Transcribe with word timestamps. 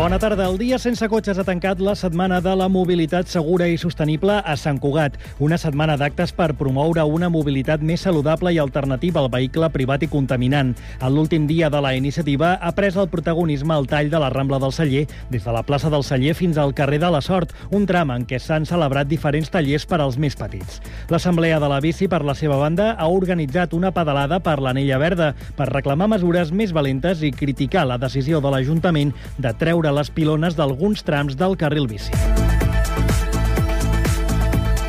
Bona 0.00 0.16
tarda. 0.18 0.46
El 0.48 0.56
dia 0.56 0.78
sense 0.80 1.04
cotxes 1.12 1.36
ha 1.36 1.42
tancat 1.44 1.76
la 1.84 1.92
setmana 1.92 2.38
de 2.40 2.54
la 2.56 2.70
mobilitat 2.72 3.28
segura 3.28 3.66
i 3.68 3.74
sostenible 3.76 4.38
a 4.40 4.54
Sant 4.56 4.78
Cugat. 4.80 5.18
Una 5.44 5.58
setmana 5.60 5.98
d'actes 6.00 6.30
per 6.32 6.54
promoure 6.56 7.02
una 7.04 7.28
mobilitat 7.28 7.82
més 7.84 8.06
saludable 8.06 8.48
i 8.54 8.56
alternativa 8.62 9.20
al 9.20 9.28
vehicle 9.28 9.68
privat 9.74 10.00
i 10.00 10.08
contaminant. 10.08 10.70
En 11.04 11.12
l'últim 11.12 11.44
dia 11.44 11.68
de 11.68 11.82
la 11.84 11.90
iniciativa 11.98 12.54
ha 12.54 12.70
pres 12.72 12.96
el 12.96 13.10
protagonisme 13.12 13.76
el 13.76 13.90
tall 13.90 14.08
de 14.08 14.22
la 14.22 14.30
Rambla 14.32 14.56
del 14.62 14.72
Celler, 14.72 15.02
des 15.28 15.44
de 15.44 15.52
la 15.52 15.62
plaça 15.68 15.92
del 15.92 16.06
Celler 16.08 16.32
fins 16.32 16.56
al 16.56 16.72
carrer 16.72 17.02
de 17.04 17.12
la 17.12 17.20
Sort, 17.20 17.52
un 17.68 17.84
tram 17.84 18.14
en 18.16 18.24
què 18.24 18.40
s'han 18.40 18.64
celebrat 18.64 19.12
diferents 19.12 19.52
tallers 19.52 19.84
per 19.84 20.00
als 20.00 20.16
més 20.16 20.32
petits. 20.32 20.80
L'Assemblea 21.12 21.60
de 21.60 21.68
la 21.68 21.82
Bici, 21.84 22.08
per 22.08 22.22
la 22.24 22.32
seva 22.32 22.56
banda, 22.56 22.94
ha 22.96 23.10
organitzat 23.12 23.76
una 23.76 23.92
pedalada 23.92 24.40
per 24.40 24.62
l'Anella 24.64 24.96
Verda 24.96 25.34
per 25.60 25.68
reclamar 25.68 26.08
mesures 26.16 26.56
més 26.56 26.72
valentes 26.72 27.20
i 27.20 27.34
criticar 27.36 27.84
la 27.84 28.00
decisió 28.00 28.40
de 28.40 28.56
l'Ajuntament 28.56 29.12
de 29.36 29.52
treure 29.60 29.89
les 29.94 30.12
pilones 30.14 30.56
d'alguns 30.58 31.04
trams 31.06 31.38
del 31.38 31.58
carril 31.60 31.90
bici. 31.90 32.49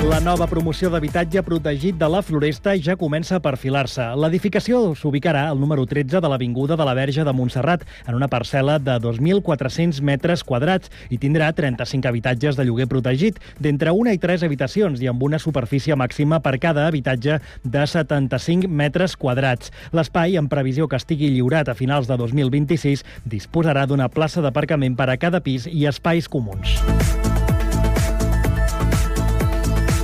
La 0.01 0.17
nova 0.19 0.47
promoció 0.49 0.89
d'habitatge 0.89 1.43
protegit 1.45 1.97
de 2.01 2.07
la 2.09 2.23
Floresta 2.25 2.73
ja 2.81 2.95
comença 2.97 3.35
a 3.37 3.41
perfilar-se. 3.43 4.01
L'edificació 4.17 4.95
s'ubicarà 4.97 5.43
al 5.51 5.59
número 5.61 5.85
13 5.85 6.17
de 6.17 6.31
l'Avinguda 6.31 6.73
de 6.75 6.87
la 6.87 6.95
Verge 6.97 7.21
de 7.21 7.33
Montserrat, 7.37 7.85
en 8.07 8.17
una 8.17 8.29
parcel·la 8.31 8.79
de 8.81 8.95
2.400 9.03 10.01
metres 10.01 10.41
quadrats 10.43 10.89
i 11.13 11.19
tindrà 11.21 11.51
35 11.53 12.09
habitatges 12.09 12.57
de 12.57 12.65
lloguer 12.65 12.89
protegit, 12.89 13.37
d'entre 13.61 13.93
una 13.93 14.15
i 14.17 14.17
tres 14.17 14.41
habitacions 14.41 15.05
i 15.05 15.09
amb 15.11 15.21
una 15.21 15.37
superfície 15.37 15.93
màxima 15.93 16.41
per 16.41 16.57
cada 16.57 16.87
habitatge 16.89 17.37
de 17.61 17.85
75 17.85 18.67
metres 18.67 19.13
quadrats. 19.15 19.69
L'espai, 19.93 20.33
en 20.41 20.49
previsió 20.49 20.89
que 20.89 20.97
estigui 20.97 21.29
lliurat 21.29 21.69
a 21.69 21.77
finals 21.77 22.09
de 22.09 22.17
2026, 22.17 23.05
disposarà 23.29 23.85
d'una 23.85 24.09
plaça 24.09 24.41
d'aparcament 24.41 24.97
per 24.97 25.11
a 25.13 25.19
cada 25.21 25.45
pis 25.45 25.69
i 25.69 25.85
espais 25.85 26.25
comuns. 26.25 26.81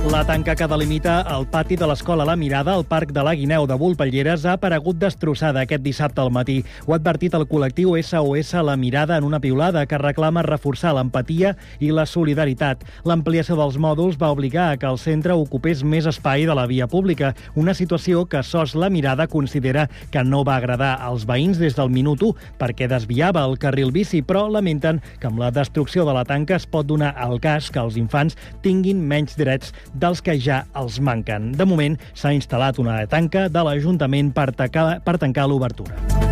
La 0.06 0.24
tanca 0.24 0.54
que 0.54 0.66
delimita 0.66 1.20
el 1.34 1.44
pati 1.50 1.76
de 1.76 1.86
l'Escola 1.90 2.24
La 2.24 2.36
Mirada 2.36 2.72
al 2.72 2.84
Parc 2.86 3.10
de 3.12 3.22
la 3.26 3.34
Guineu 3.34 3.66
de 3.66 3.74
Volpelleres 3.74 4.44
ha 4.46 4.52
aparegut 4.54 4.96
destrossada 4.96 5.64
aquest 5.66 5.82
dissabte 5.82 6.22
al 6.22 6.30
matí. 6.30 6.62
Ho 6.86 6.94
ha 6.94 6.98
advertit 7.00 7.34
el 7.34 7.44
col·lectiu 7.50 7.96
SOS 7.98 8.54
La 8.64 8.76
Mirada 8.78 9.16
en 9.18 9.26
una 9.26 9.40
piulada 9.42 9.84
que 9.90 9.98
reclama 9.98 10.44
reforçar 10.46 10.94
l'empatia 10.94 11.56
i 11.82 11.90
la 11.90 12.06
solidaritat. 12.06 12.84
L'ampliació 13.04 13.56
dels 13.58 13.76
mòduls 13.76 14.20
va 14.22 14.30
obligar 14.30 14.68
a 14.70 14.76
que 14.78 14.86
el 14.86 15.00
centre 15.02 15.34
ocupés 15.34 15.82
més 15.82 16.06
espai 16.06 16.46
de 16.46 16.54
la 16.54 16.68
via 16.70 16.86
pública, 16.86 17.34
una 17.56 17.74
situació 17.74 18.24
que 18.24 18.42
SOS 18.42 18.76
La 18.78 18.88
Mirada 18.94 19.26
considera 19.26 19.88
que 20.14 20.24
no 20.24 20.44
va 20.46 20.56
agradar 20.62 20.94
als 21.02 21.26
veïns 21.26 21.58
des 21.58 21.76
del 21.76 21.90
minut 21.90 22.22
1 22.22 22.54
perquè 22.62 22.88
desviava 22.88 23.42
el 23.44 23.58
carril 23.58 23.90
bici, 23.92 24.22
però 24.22 24.46
lamenten 24.46 25.02
que 25.18 25.26
amb 25.26 25.42
la 25.42 25.50
destrucció 25.50 26.06
de 26.06 26.14
la 26.14 26.24
tanca 26.24 26.56
es 26.56 26.70
pot 26.70 26.86
donar 26.86 27.16
el 27.26 27.40
cas 27.42 27.68
que 27.70 27.82
els 27.82 27.98
infants 27.98 28.38
tinguin 28.62 29.02
menys 29.02 29.36
drets 29.36 29.74
dels 29.94 30.22
que 30.24 30.38
ja 30.40 30.64
els 30.78 31.00
manquen. 31.00 31.52
De 31.58 31.66
moment, 31.68 31.98
s'ha 32.14 32.34
instal·lat 32.36 32.80
una 32.82 33.00
tanca 33.10 33.48
de 33.48 33.66
l'Ajuntament 33.66 34.34
per, 34.36 34.50
per 34.54 35.18
tancar 35.18 35.48
l'obertura. 35.48 36.27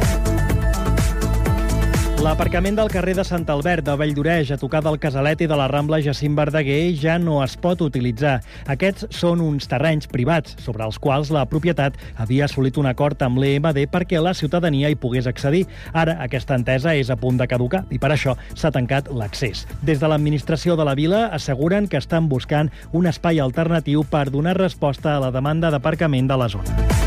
L'aparcament 2.24 2.78
del 2.78 2.88
carrer 2.88 3.12
de 3.18 3.22
Sant 3.28 3.44
Albert 3.52 3.84
de 3.84 3.94
Valldoreix, 4.00 4.48
a 4.50 4.56
tocar 4.56 4.80
del 4.82 4.96
Casalet 4.98 5.42
i 5.44 5.48
de 5.50 5.56
la 5.58 5.66
Rambla 5.68 5.98
Jacint 6.00 6.34
Verdaguer, 6.34 6.94
ja 6.96 7.18
no 7.20 7.42
es 7.44 7.54
pot 7.60 7.82
utilitzar. 7.84 8.38
Aquests 8.72 9.04
són 9.14 9.42
uns 9.44 9.68
terrenys 9.68 10.08
privats 10.08 10.56
sobre 10.64 10.86
els 10.88 10.96
quals 10.98 11.30
la 11.34 11.44
propietat 11.46 11.98
havia 12.16 12.48
assolit 12.48 12.80
un 12.80 12.88
acord 12.88 13.20
amb 13.22 13.38
l'EMD 13.42 13.84
perquè 13.92 14.22
la 14.22 14.34
ciutadania 14.34 14.88
hi 14.90 14.96
pogués 14.96 15.28
accedir. 15.28 15.66
Ara 15.92 16.16
aquesta 16.24 16.56
entesa 16.56 16.96
és 16.96 17.12
a 17.12 17.18
punt 17.20 17.36
de 17.36 17.46
caducar 17.46 17.84
i 17.92 18.00
per 18.00 18.14
això 18.14 18.34
s'ha 18.54 18.72
tancat 18.72 19.12
l'accés. 19.12 19.66
Des 19.84 20.00
de 20.00 20.08
l'administració 20.08 20.74
de 20.76 20.88
la 20.88 20.96
vila 20.96 21.26
asseguren 21.36 21.86
que 21.86 22.00
estan 22.00 22.30
buscant 22.32 22.72
un 22.92 23.06
espai 23.12 23.44
alternatiu 23.44 24.08
per 24.08 24.30
donar 24.32 24.56
resposta 24.56 25.14
a 25.14 25.20
la 25.20 25.30
demanda 25.30 25.70
d'aparcament 25.70 26.32
de 26.32 26.40
la 26.40 26.48
zona. 26.48 27.05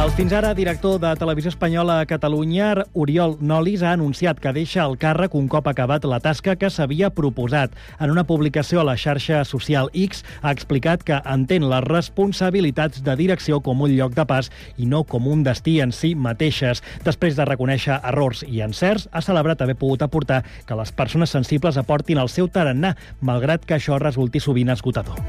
El 0.00 0.08
fins 0.16 0.32
ara 0.32 0.54
director 0.56 0.94
de 0.96 1.10
Televisió 1.20 1.50
Espanyola 1.50 1.98
a 2.00 2.06
Catalunya, 2.08 2.86
Oriol 2.96 3.34
Nolis, 3.44 3.82
ha 3.84 3.90
anunciat 3.92 4.38
que 4.40 4.48
deixa 4.56 4.86
el 4.88 4.96
càrrec 4.96 5.34
un 5.36 5.44
cop 5.52 5.68
acabat 5.68 6.06
la 6.08 6.16
tasca 6.24 6.54
que 6.56 6.70
s'havia 6.72 7.10
proposat. 7.12 7.76
En 8.00 8.08
una 8.08 8.24
publicació 8.24 8.80
a 8.80 8.86
la 8.88 8.96
xarxa 8.96 9.44
social 9.44 9.92
X 9.92 10.24
ha 10.40 10.54
explicat 10.56 11.04
que 11.04 11.20
entén 11.28 11.68
les 11.68 11.84
responsabilitats 11.84 13.04
de 13.04 13.12
direcció 13.20 13.60
com 13.60 13.84
un 13.84 13.92
lloc 13.92 14.16
de 14.16 14.24
pas 14.24 14.48
i 14.80 14.88
no 14.88 15.04
com 15.04 15.28
un 15.28 15.44
destí 15.44 15.84
en 15.84 15.92
si 15.92 16.16
mateixes. 16.16 16.80
Després 17.04 17.36
de 17.36 17.44
reconèixer 17.44 18.00
errors 18.00 18.40
i 18.48 18.64
encerts, 18.64 19.04
ha 19.12 19.20
celebrat 19.20 19.60
haver 19.60 19.76
pogut 19.76 20.00
aportar 20.00 20.48
que 20.64 20.80
les 20.80 20.96
persones 20.96 21.28
sensibles 21.28 21.76
aportin 21.76 22.24
el 22.24 22.32
seu 22.32 22.48
tarannà, 22.48 22.96
malgrat 23.20 23.68
que 23.68 23.76
això 23.76 24.00
resulti 24.00 24.40
sovint 24.40 24.72
esgotador. 24.72 25.20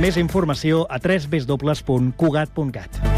Més 0.00 0.16
informació 0.16 0.88
a 0.88 0.96
www.cugat.cat. 1.04 3.17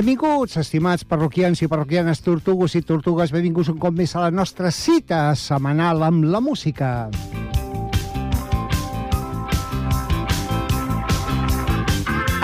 Benvinguts, 0.00 0.54
estimats 0.56 1.02
parroquians 1.04 1.60
i 1.60 1.66
parroquianes, 1.68 2.22
tortugos 2.24 2.72
i 2.72 2.80
tortugues, 2.88 3.34
benvinguts 3.34 3.68
un 3.68 3.76
cop 3.76 3.92
més 3.92 4.14
a 4.16 4.22
la 4.22 4.30
nostra 4.32 4.70
cita 4.72 5.18
setmanal 5.36 6.00
amb 6.06 6.24
la 6.24 6.40
música. 6.40 7.10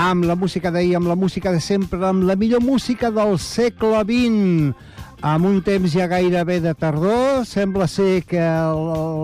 Amb 0.04 0.26
la 0.28 0.36
música 0.36 0.68
d'ahir, 0.74 0.98
amb 0.98 1.08
la 1.08 1.16
música 1.16 1.54
de 1.54 1.62
sempre, 1.64 2.02
amb 2.04 2.26
la 2.28 2.36
millor 2.36 2.60
música 2.60 3.08
del 3.08 3.38
segle 3.40 4.04
XX, 4.04 4.76
amb 5.24 5.48
un 5.48 5.62
temps 5.64 5.96
ja 5.96 6.10
gairebé 6.12 6.60
de 6.60 6.76
tardor, 6.76 7.46
sembla 7.48 7.88
ser 7.88 8.20
que 8.28 8.44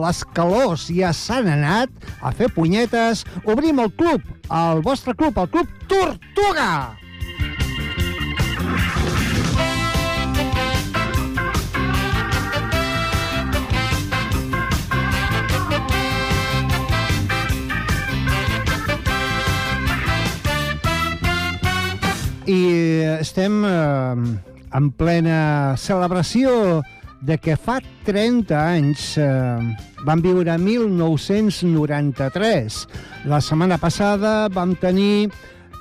les 0.06 0.25
calors 0.32 0.88
ja 0.88 1.12
s'han 1.12 1.53
anat 1.59 1.93
a 2.22 2.32
fer 2.32 2.49
punyetes. 2.56 3.26
Obrim 3.44 3.84
el 3.84 3.93
club, 3.93 4.25
el 4.49 4.81
vostre 4.81 5.12
club, 5.12 5.37
el 5.37 5.53
Club 5.53 5.78
Tortuga! 5.84 7.01
I 22.46 23.02
estem 23.20 23.64
eh, 23.64 24.14
en 24.74 24.90
plena 24.98 25.76
celebració 25.78 26.82
de 27.22 27.38
que 27.38 27.54
fa 27.54 27.78
30 28.06 28.56
anys 28.58 29.18
eh, 29.20 29.58
vam 30.06 30.22
viure 30.24 30.56
1993. 30.58 32.86
La 33.30 33.40
setmana 33.40 33.78
passada 33.78 34.48
vam 34.50 34.74
tenir 34.74 35.30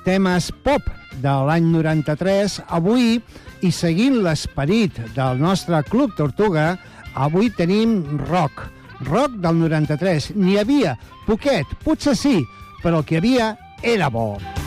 temes 0.06 0.52
pop 0.62 0.82
de 1.22 1.34
l'any 1.48 1.66
93. 1.74 2.60
Avui, 2.70 3.20
i 3.62 3.70
seguint 3.74 4.22
l'esperit 4.22 5.00
del 5.16 5.38
nostre 5.42 5.82
Club 5.90 6.14
Tortuga, 6.18 6.76
avui 7.14 7.50
tenim 7.50 8.18
rock. 8.30 8.70
Rock 9.10 9.30
del 9.42 9.56
93. 9.66 10.34
N'hi 10.38 10.58
havia 10.62 10.94
poquet, 11.26 11.66
potser 11.82 12.14
sí, 12.18 12.46
però 12.82 13.02
el 13.02 13.06
que 13.06 13.18
havia 13.18 13.56
era 13.82 14.10
bo. 14.10 14.61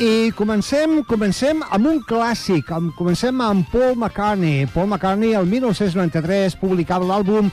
I 0.00 0.30
comencem, 0.32 1.02
comencem 1.04 1.58
amb 1.60 1.84
un 1.90 1.98
clàssic. 2.08 2.70
Comencem 2.96 3.36
amb 3.44 3.66
Paul 3.68 3.98
McCartney. 3.98 4.64
Paul 4.72 4.86
McCartney, 4.86 5.34
el 5.36 5.44
1993, 5.44 6.56
publicava 6.56 7.04
l'àlbum 7.04 7.50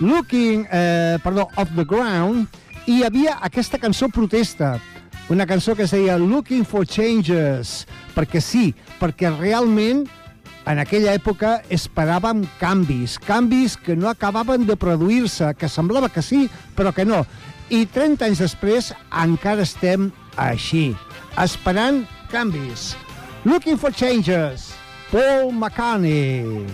Looking, 0.00 0.64
eh, 0.74 1.20
perdó, 1.22 1.46
Off 1.54 1.70
the 1.76 1.84
Ground, 1.84 2.48
i 2.90 2.96
hi 2.96 3.04
havia 3.06 3.36
aquesta 3.46 3.78
cançó 3.78 4.08
protesta, 4.10 4.80
una 5.30 5.46
cançó 5.46 5.76
que 5.78 5.86
es 5.86 5.94
deia 5.94 6.18
Looking 6.18 6.66
for 6.66 6.82
Changes, 6.84 7.86
perquè 8.16 8.42
sí, 8.42 8.74
perquè 8.98 9.30
realment 9.30 10.02
en 10.66 10.82
aquella 10.82 11.14
època 11.14 11.60
esperàvem 11.70 12.42
canvis, 12.58 13.20
canvis 13.22 13.78
que 13.78 13.94
no 13.94 14.10
acabaven 14.10 14.66
de 14.66 14.74
produir-se, 14.74 15.54
que 15.54 15.70
semblava 15.70 16.10
que 16.10 16.26
sí, 16.26 16.48
però 16.74 16.90
que 16.90 17.06
no. 17.06 17.22
I 17.70 17.86
30 17.86 18.26
anys 18.26 18.42
després 18.42 18.90
encara 19.14 19.62
estem 19.62 20.10
així, 20.34 20.90
esperant 21.36 22.06
canvis. 22.30 22.94
Looking 23.44 23.76
for 23.76 23.90
changes, 23.90 24.74
Paul 25.10 25.52
McCartney. 25.52 26.66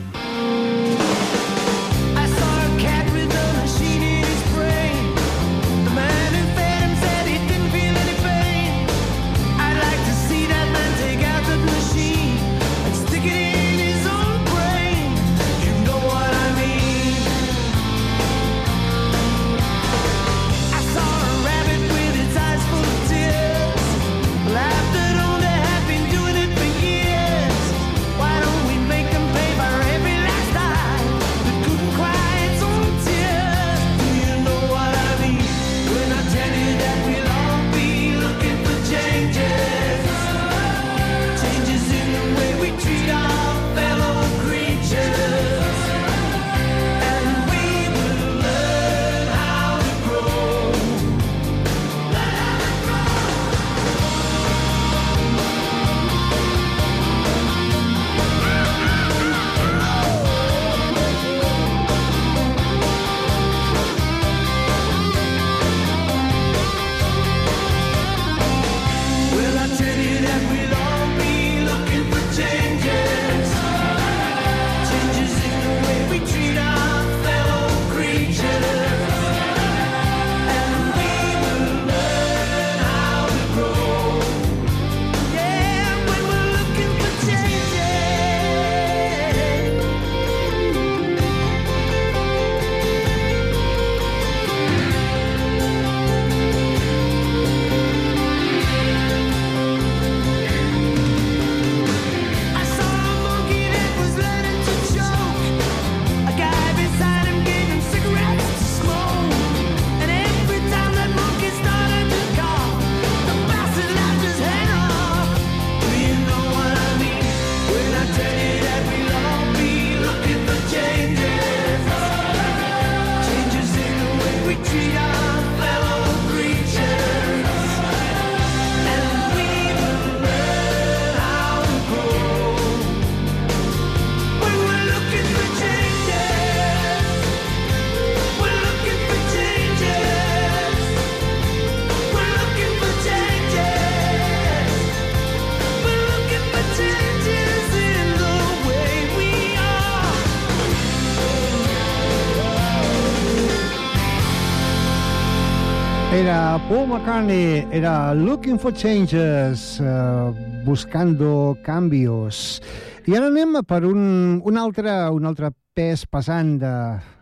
McCartney, 156.91 157.69
era 157.71 158.13
Looking 158.15 158.59
for 158.59 158.75
Changes, 158.75 159.81
eh, 159.81 160.65
buscando 160.65 161.57
cambios. 161.63 162.61
I 163.07 163.15
ara 163.15 163.29
anem 163.31 163.61
per 163.63 163.85
un, 163.87 164.41
un, 164.43 164.59
altre, 164.59 164.91
un 165.15 165.29
altre 165.29 165.53
pes 165.73 166.03
pesant 166.11 166.57
de, 166.59 166.73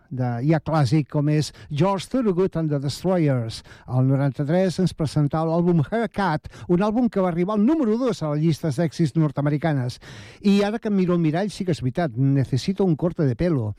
de, 0.09 0.31
ja 0.49 0.63
clàssic 0.65 1.11
com 1.13 1.29
és 1.29 1.53
George 1.69 2.09
Thorogood 2.09 2.57
and 2.57 2.73
the 2.73 2.81
Destroyers. 2.81 3.61
El 3.93 4.09
93 4.09 4.81
ens 4.87 4.97
presentava 4.97 5.53
l'àlbum 5.53 5.85
Haircut, 5.85 6.49
un 6.73 6.89
àlbum 6.89 7.13
que 7.13 7.21
va 7.21 7.29
arribar 7.29 7.59
al 7.59 7.67
número 7.69 8.01
2 8.01 8.23
a 8.25 8.33
les 8.33 8.47
llistes 8.47 8.81
d'èxits 8.81 9.19
nord-americanes. 9.21 10.01
I 10.49 10.63
ara 10.65 10.81
que 10.81 10.89
miro 10.89 11.13
al 11.13 11.21
mirall 11.21 11.53
sí 11.53 11.69
que 11.69 11.77
és 11.77 11.85
veritat, 11.85 12.17
necessito 12.17 12.89
un 12.89 12.97
corte 12.97 13.29
de 13.29 13.37
pelo. 13.37 13.75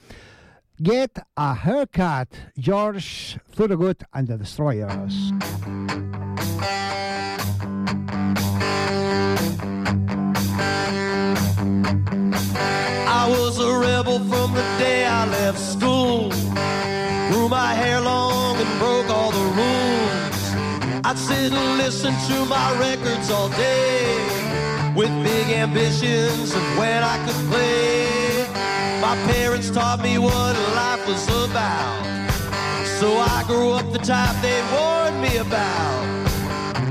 Get 0.81 1.19
a 1.35 1.53
Haircut, 1.55 2.29
George 2.57 3.37
Thorogood 3.51 4.05
and 4.13 4.29
the 4.29 4.37
Destroyers. 4.37 5.33
I 13.09 13.27
was 13.27 13.59
a 13.59 13.77
rebel 13.77 14.19
from 14.19 14.53
the 14.53 14.63
day 14.79 15.05
I 15.05 15.27
left 15.27 15.59
school. 15.59 16.29
Grew 17.29 17.49
my 17.49 17.73
hair 17.73 17.99
long 17.99 18.55
and 18.55 18.79
broke 18.79 19.09
all 19.09 19.31
the 19.31 19.47
rules. 19.59 21.05
I'd 21.05 21.17
sit 21.17 21.51
and 21.51 21.77
listen 21.77 22.13
to 22.13 22.45
my 22.45 22.79
records 22.79 23.29
all 23.29 23.49
day 23.49 24.93
with 24.95 25.09
big 25.25 25.47
ambitions 25.49 26.55
of 26.55 26.77
when 26.77 27.03
I 27.03 27.17
could 27.25 27.49
play. 27.51 28.38
My 29.01 29.15
parents 29.31 29.69
taught 29.69 30.01
me 30.01 30.17
what 30.17 30.55
life 30.75 31.07
was 31.07 31.25
about. 31.27 32.03
So 32.99 33.17
I 33.17 33.45
grew 33.47 33.71
up 33.71 33.89
the 33.93 33.99
type 33.99 34.35
they 34.41 34.61
warned 34.75 35.21
me 35.21 35.37
about. 35.37 36.19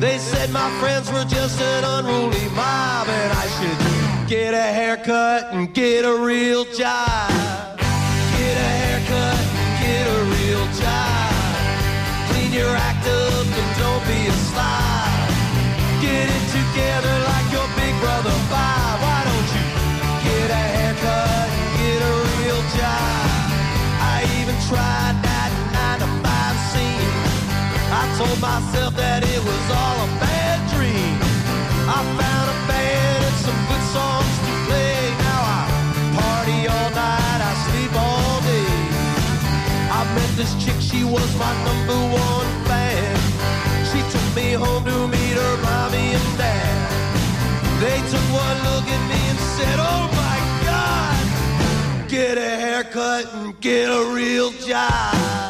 They 0.01 0.17
said 0.17 0.51
my 0.51 0.71
friends 0.81 1.13
were 1.13 1.25
just 1.25 1.61
an 1.61 1.85
unruly 1.85 2.49
mob 2.57 3.09
and 3.09 3.33
I 3.33 3.47
should 3.57 4.29
get 4.29 4.55
a 4.55 4.63
haircut 4.63 5.53
and 5.53 5.75
get 5.75 6.07
a 6.07 6.15
real 6.17 6.65
job. 6.65 7.29
Get 7.79 8.57
a 8.57 8.71
haircut 8.83 9.43
and 9.61 9.71
get 9.85 10.07
a 10.07 10.21
real 10.37 10.65
job. 10.81 12.31
Clean 12.31 12.53
your 12.53 12.75
act 12.75 12.98
told 28.29 28.41
myself 28.41 28.95
that 28.97 29.23
it 29.25 29.41
was 29.41 29.65
all 29.73 29.97
a 30.05 30.09
bad 30.21 30.59
dream. 30.75 31.17
I 31.89 31.99
found 32.21 32.47
a 32.53 32.59
band 32.69 33.21
and 33.25 33.39
some 33.47 33.61
good 33.71 33.85
songs 33.97 34.35
to 34.45 34.53
play. 34.69 35.01
Now 35.25 35.41
I 35.57 35.63
party 36.19 36.61
all 36.69 36.91
night, 36.93 37.41
I 37.51 37.53
sleep 37.67 37.93
all 37.97 38.37
day. 38.53 38.75
I 39.99 40.01
met 40.17 40.31
this 40.37 40.53
chick, 40.63 40.77
she 40.81 41.05
was 41.05 41.29
my 41.41 41.53
number 41.69 42.01
one 42.29 42.51
fan. 42.69 43.17
She 43.91 44.01
took 44.13 44.29
me 44.37 44.53
home 44.53 44.85
to 44.85 44.99
meet 45.09 45.37
her 45.43 45.55
mommy 45.65 46.07
and 46.19 46.29
dad. 46.37 46.77
They 47.81 47.99
took 48.13 48.27
one 48.45 48.59
look 48.69 48.87
at 48.97 49.03
me 49.13 49.21
and 49.33 49.41
said, 49.57 49.79
Oh 49.81 50.05
my 50.23 50.39
God, 50.69 51.25
Get 52.09 52.37
a 52.37 52.53
haircut 52.65 53.25
and 53.35 53.59
get 53.61 53.89
a 53.89 54.03
real 54.13 54.51
job. 54.69 55.48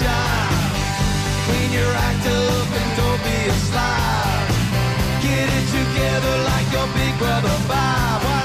Clean 0.00 1.72
your 1.72 1.92
act 2.08 2.26
up 2.26 2.70
and 2.80 2.90
don't 2.96 3.22
be 3.26 3.38
a 3.50 3.56
slob. 3.66 4.48
Get 5.22 5.48
it 5.58 5.66
together 5.74 6.34
like 6.50 6.72
your 6.72 6.86
big 6.94 7.18
brother 7.18 7.56
Bob. 7.66 8.37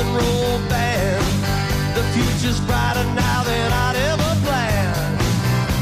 And 0.00 0.08
roll 0.16 0.58
band. 0.72 1.24
The 1.94 2.02
future's 2.14 2.60
brighter 2.64 3.04
now 3.12 3.44
than 3.44 3.68
I'd 3.84 3.96
ever 4.10 4.32
planned. 4.46 4.96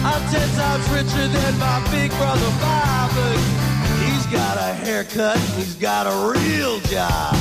I'm 0.02 0.22
ten 0.32 0.48
times 0.58 0.87
richer 0.90 1.26
than 1.28 1.52
my 1.58 1.78
big 1.94 2.10
brother 2.18 2.50
Bob, 2.58 3.10
but 3.14 3.38
he's 4.02 4.26
got 4.26 4.58
a 4.58 4.75
haircut 4.82 5.37
and 5.37 5.52
he's 5.58 5.76
got 5.76 6.06
a 6.06 6.16
real 6.34 6.80
job. 6.90 7.34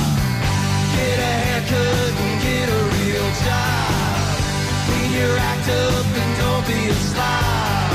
Get 0.94 1.18
a 1.18 1.34
haircut 1.46 2.12
and 2.24 2.36
get 2.46 2.66
a 2.70 2.82
real 2.94 3.28
job. 3.42 4.22
Clean 4.86 5.10
your 5.18 5.34
act 5.50 5.68
up 5.82 6.06
and 6.22 6.30
don't 6.42 6.64
be 6.70 6.80
a 6.94 6.98
slob. 7.10 7.90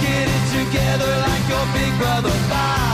Get 0.00 0.26
it 0.36 0.44
together 0.56 1.12
like 1.28 1.44
your 1.52 1.66
big 1.76 1.92
brother 2.00 2.32
Bob. 2.48 2.85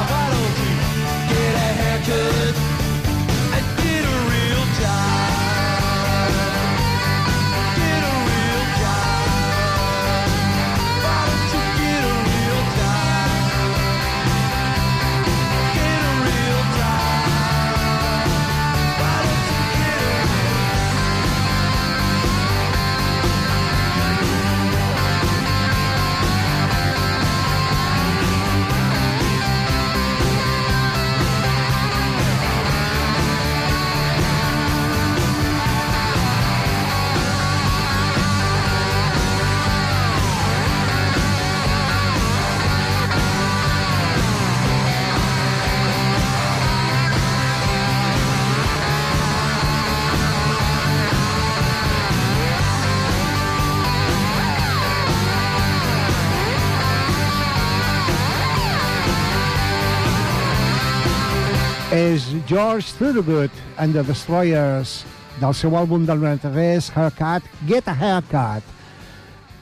George 62.53 62.93
Thorogood 62.99 63.51
and 63.79 63.95
the 63.95 64.03
Destroyers 64.05 65.07
del 65.41 65.55
seu 65.57 65.73
àlbum 65.73 66.03
del 66.05 66.19
93, 66.21 66.91
Haircut, 66.93 67.47
Get 67.65 67.87
a 67.89 67.95
Haircut, 67.97 68.67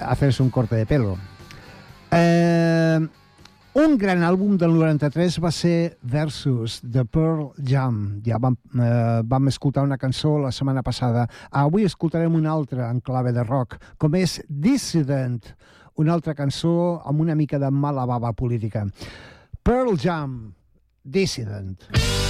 hacerse 0.01 0.43
un 0.43 0.51
corte 0.51 0.75
de 0.75 0.87
pelo. 0.91 1.13
Eh, 2.11 2.99
un 3.79 3.95
gran 3.97 4.25
àlbum 4.27 4.57
del 4.59 4.75
93 4.75 5.39
va 5.39 5.53
ser 5.55 5.99
Versus, 6.03 6.81
de 6.83 7.05
Pearl 7.05 7.53
Jam. 7.63 8.19
Ja 8.27 8.41
vam, 8.43 8.57
eh, 8.75 9.23
vam 9.23 9.47
escoltar 9.47 9.87
una 9.87 9.99
cançó 9.99 10.41
la 10.43 10.51
setmana 10.51 10.83
passada. 10.83 11.29
Avui 11.53 11.87
escoltarem 11.87 12.35
una 12.35 12.51
altra 12.51 12.91
en 12.91 12.99
clave 12.99 13.31
de 13.31 13.45
rock, 13.47 13.79
com 13.99 14.19
és 14.19 14.41
Dissident, 14.49 15.47
una 15.95 16.19
altra 16.19 16.35
cançó 16.35 16.99
amb 17.07 17.23
una 17.23 17.39
mica 17.39 17.63
de 17.63 17.71
mala 17.71 18.03
bava 18.05 18.33
política. 18.33 18.89
Pearl 19.63 19.95
Jam, 19.95 20.41
Dissident. 21.05 21.87
She 21.95 22.30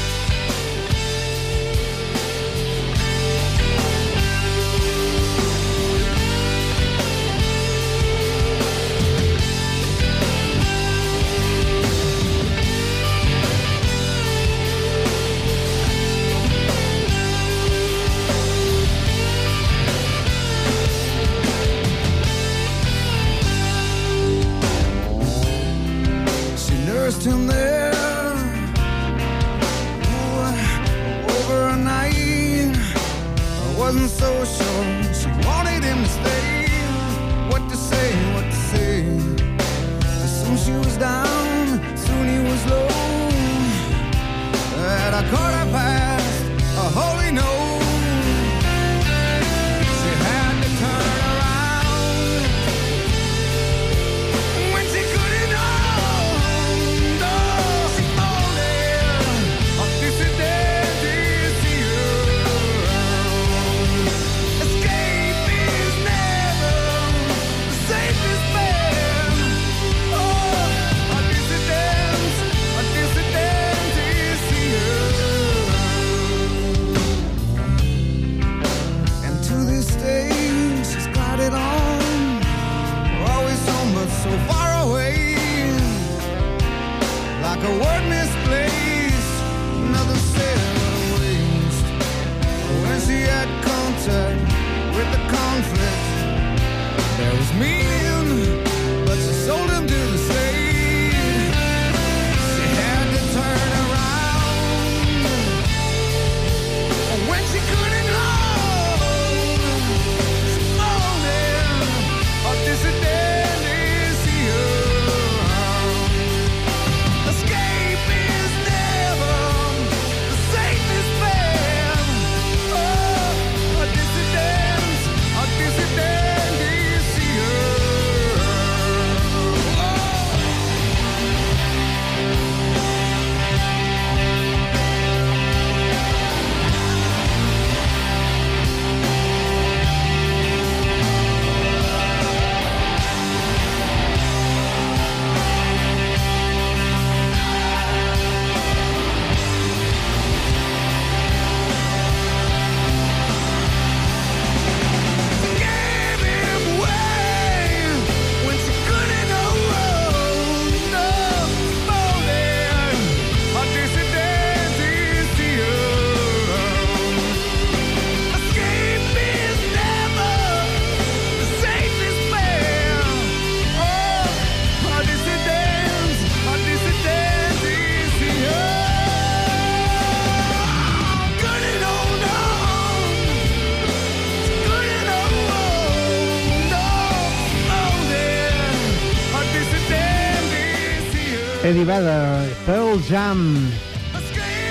arribar 191.80 192.44
Pearl 192.66 193.00
Jam 193.08 193.38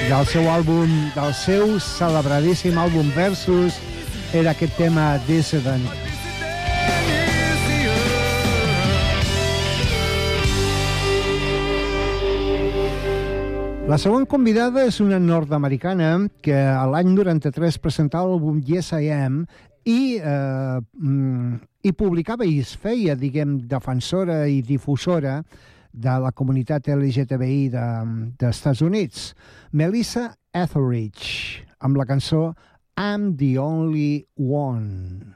del 0.09 0.25
seu 0.29 0.45
àlbum, 0.45 0.89
del 1.15 1.31
seu 1.33 1.79
celebradíssim 1.81 2.75
àlbum 2.77 3.07
Versus 3.15 3.79
era 4.33 4.51
aquest 4.51 4.75
tema 4.77 5.17
Dissident. 5.25 5.87
La 13.89 13.97
següent 13.97 14.27
convidada 14.29 14.83
és 14.85 14.99
una 15.01 15.17
nord-americana 15.17 16.11
que 16.45 16.53
a 16.53 16.85
l'any 16.91 17.09
93 17.15 17.79
presentava 17.81 18.29
l'àlbum 18.29 18.61
Yes 18.67 18.91
I 18.93 19.09
Am 19.15 19.41
i, 19.81 20.19
eh, 20.21 20.77
mm, 20.77 21.57
i 21.89 21.95
publicava 21.97 22.45
i 22.45 22.59
es 22.61 22.75
feia, 22.77 23.17
diguem, 23.17 23.63
defensora 23.65 24.43
i 24.45 24.61
difusora 24.61 25.39
de 25.93 26.15
la 26.21 26.31
comunitat 26.31 26.87
LGTBI 26.93 27.69
d'Estats 27.71 28.81
de, 28.81 28.87
Units, 28.87 29.33
Melissa 29.71 30.29
Etheridge, 30.53 31.65
amb 31.79 31.97
la 31.99 32.05
cançó 32.09 32.53
I'm 32.99 33.35
the 33.37 33.57
Only 33.57 34.27
One. 34.35 35.35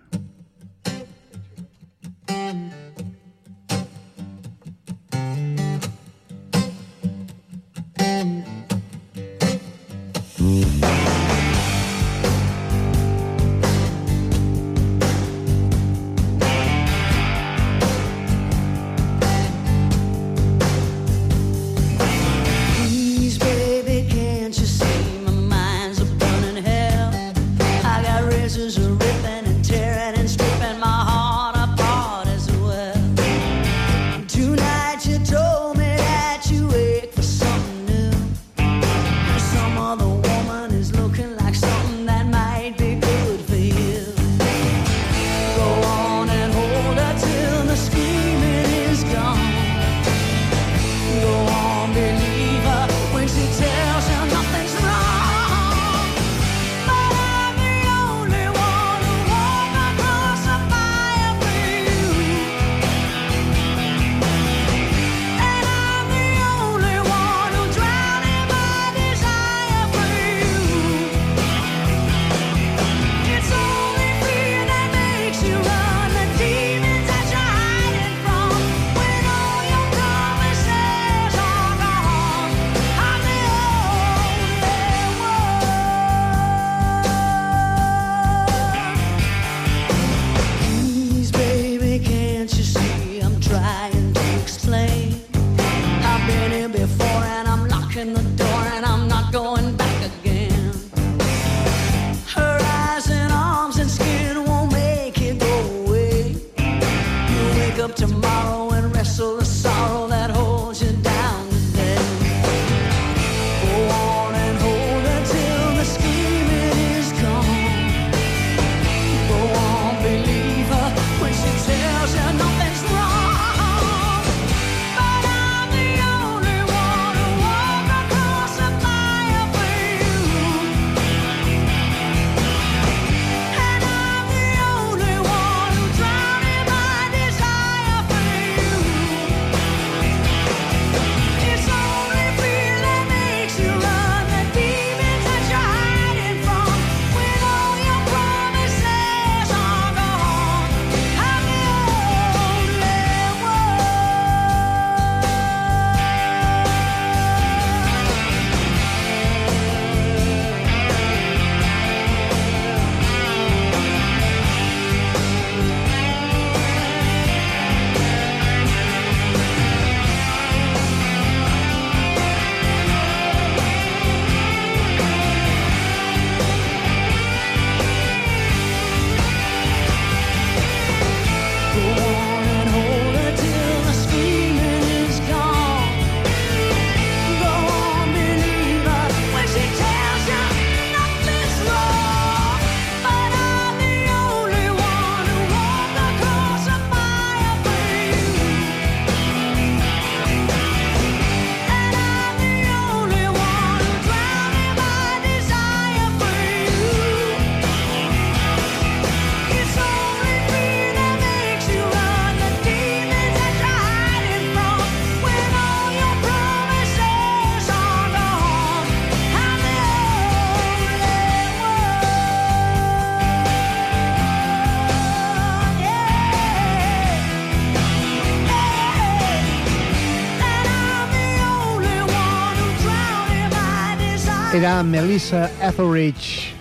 era 234.63 234.82
Melissa 234.82 235.52
Etheridge. 235.62 236.54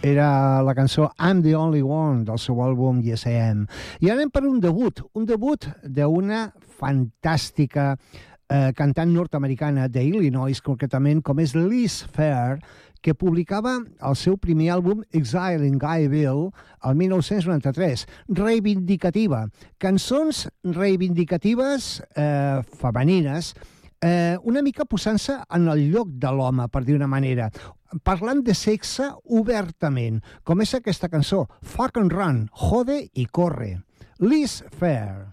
Era 0.00 0.62
la 0.62 0.72
cançó 0.74 1.10
I'm 1.18 1.42
the 1.42 1.54
Only 1.54 1.82
One 1.82 2.24
del 2.24 2.38
seu 2.40 2.62
àlbum 2.64 3.02
Yes 3.04 3.26
I 3.28 3.34
Am. 3.36 3.66
I 4.00 4.08
anem 4.14 4.30
per 4.32 4.46
un 4.48 4.62
debut, 4.64 5.02
un 5.12 5.26
debut 5.28 5.66
d'una 5.84 6.46
fantàstica 6.78 7.90
eh, 8.48 8.70
cantant 8.78 9.12
nord-americana 9.12 9.90
d'Illinois, 9.92 10.62
concretament, 10.64 11.20
com 11.20 11.42
és 11.44 11.52
Liz 11.52 11.98
Fair, 12.16 12.62
que 13.04 13.12
publicava 13.12 13.76
el 14.00 14.16
seu 14.16 14.40
primer 14.40 14.70
àlbum 14.78 15.04
Exile 15.12 15.68
in 15.68 15.76
Guyville 15.76 16.48
el 16.80 16.96
1993, 16.96 18.06
reivindicativa. 18.40 19.44
Cançons 19.76 20.46
reivindicatives 20.64 21.98
eh, 22.16 22.64
femenines, 22.80 23.52
femenines, 23.52 23.54
eh, 24.04 24.36
una 24.42 24.62
mica 24.62 24.84
posant-se 24.84 25.38
en 25.56 25.68
el 25.72 25.88
lloc 25.92 26.12
de 26.20 26.32
l'home, 26.36 26.68
per 26.68 26.84
dir 26.84 26.98
una 26.98 27.08
manera, 27.08 27.48
parlant 28.04 28.42
de 28.44 28.54
sexe 28.58 29.08
obertament, 29.24 30.20
com 30.44 30.60
és 30.60 30.74
aquesta 30.76 31.08
cançó, 31.08 31.46
Fuck 31.62 32.02
and 32.02 32.12
Run, 32.12 32.44
Jode 32.68 33.00
i 33.14 33.26
Corre. 33.26 33.78
Liz 34.20 34.62
Fair. 34.78 35.28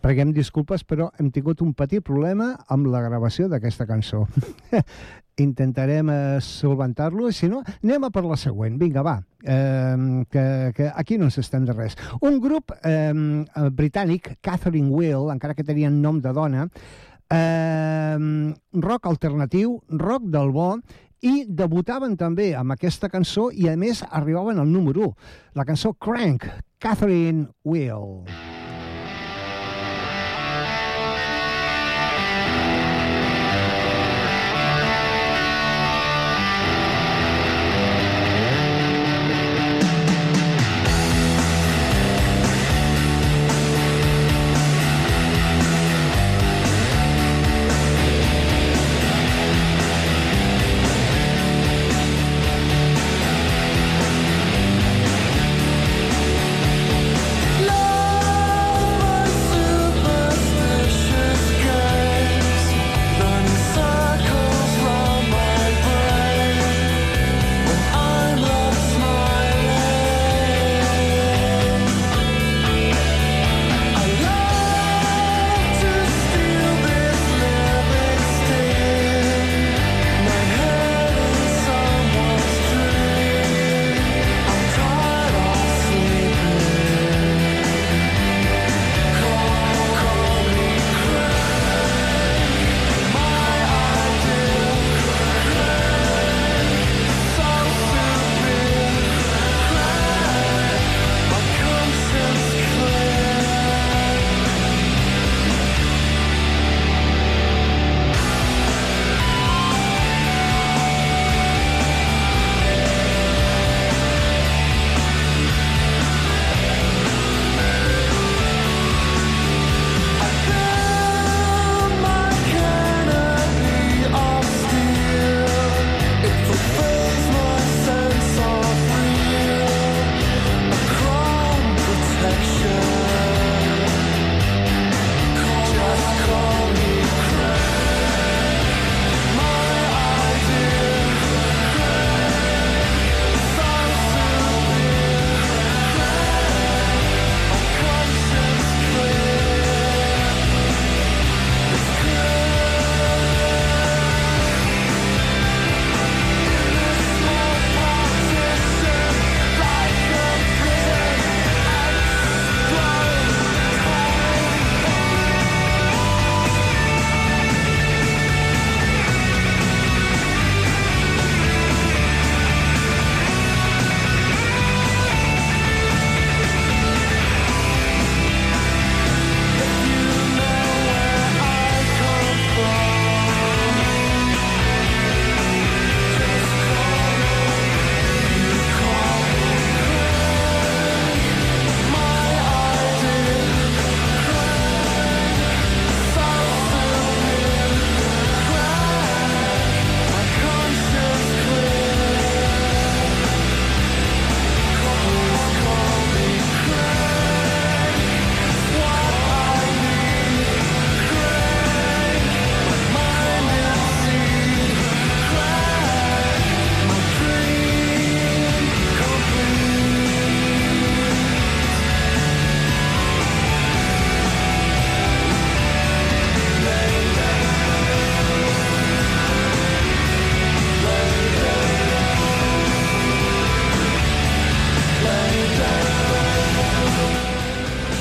Preguem 0.00 0.32
disculpes, 0.32 0.84
però 0.88 1.10
hem 1.20 1.28
tingut 1.32 1.60
un 1.60 1.74
petit 1.76 2.04
problema 2.04 2.54
amb 2.72 2.88
la 2.88 3.02
gravació 3.04 3.50
d'aquesta 3.52 3.84
cançó. 3.88 4.22
Intentarem 5.40 6.08
eh, 6.12 6.38
solventar-lo, 6.44 7.28
si 7.32 7.48
no, 7.52 7.60
anem 7.82 8.06
a 8.08 8.10
per 8.12 8.24
la 8.24 8.38
següent. 8.40 8.78
Vinga, 8.80 9.04
va, 9.04 9.18
eh, 9.44 10.24
que, 10.32 10.44
que 10.76 10.88
aquí 10.88 11.18
no 11.20 11.28
ens 11.28 11.38
estem 11.40 11.68
de 11.68 11.76
res. 11.76 11.96
Un 12.24 12.40
grup 12.40 12.72
eh, 12.80 13.12
britànic, 13.76 14.34
Catherine 14.40 14.88
Will, 14.88 15.30
encara 15.32 15.56
que 15.56 15.66
tenien 15.68 16.00
nom 16.00 16.20
de 16.20 16.32
dona, 16.36 16.66
eh, 17.28 18.16
rock 18.80 19.08
alternatiu, 19.08 19.78
rock 20.00 20.28
del 20.32 20.52
bo, 20.56 20.74
i 21.20 21.44
debutaven 21.44 22.16
també 22.16 22.54
amb 22.56 22.72
aquesta 22.72 23.10
cançó 23.12 23.50
i, 23.52 23.68
a 23.68 23.76
més, 23.76 24.00
arribaven 24.08 24.60
al 24.60 24.72
número 24.72 25.10
1. 25.12 25.34
La 25.60 25.68
cançó 25.68 25.92
Crank, 25.92 26.48
Catherine 26.80 27.50
Will. 27.64 28.24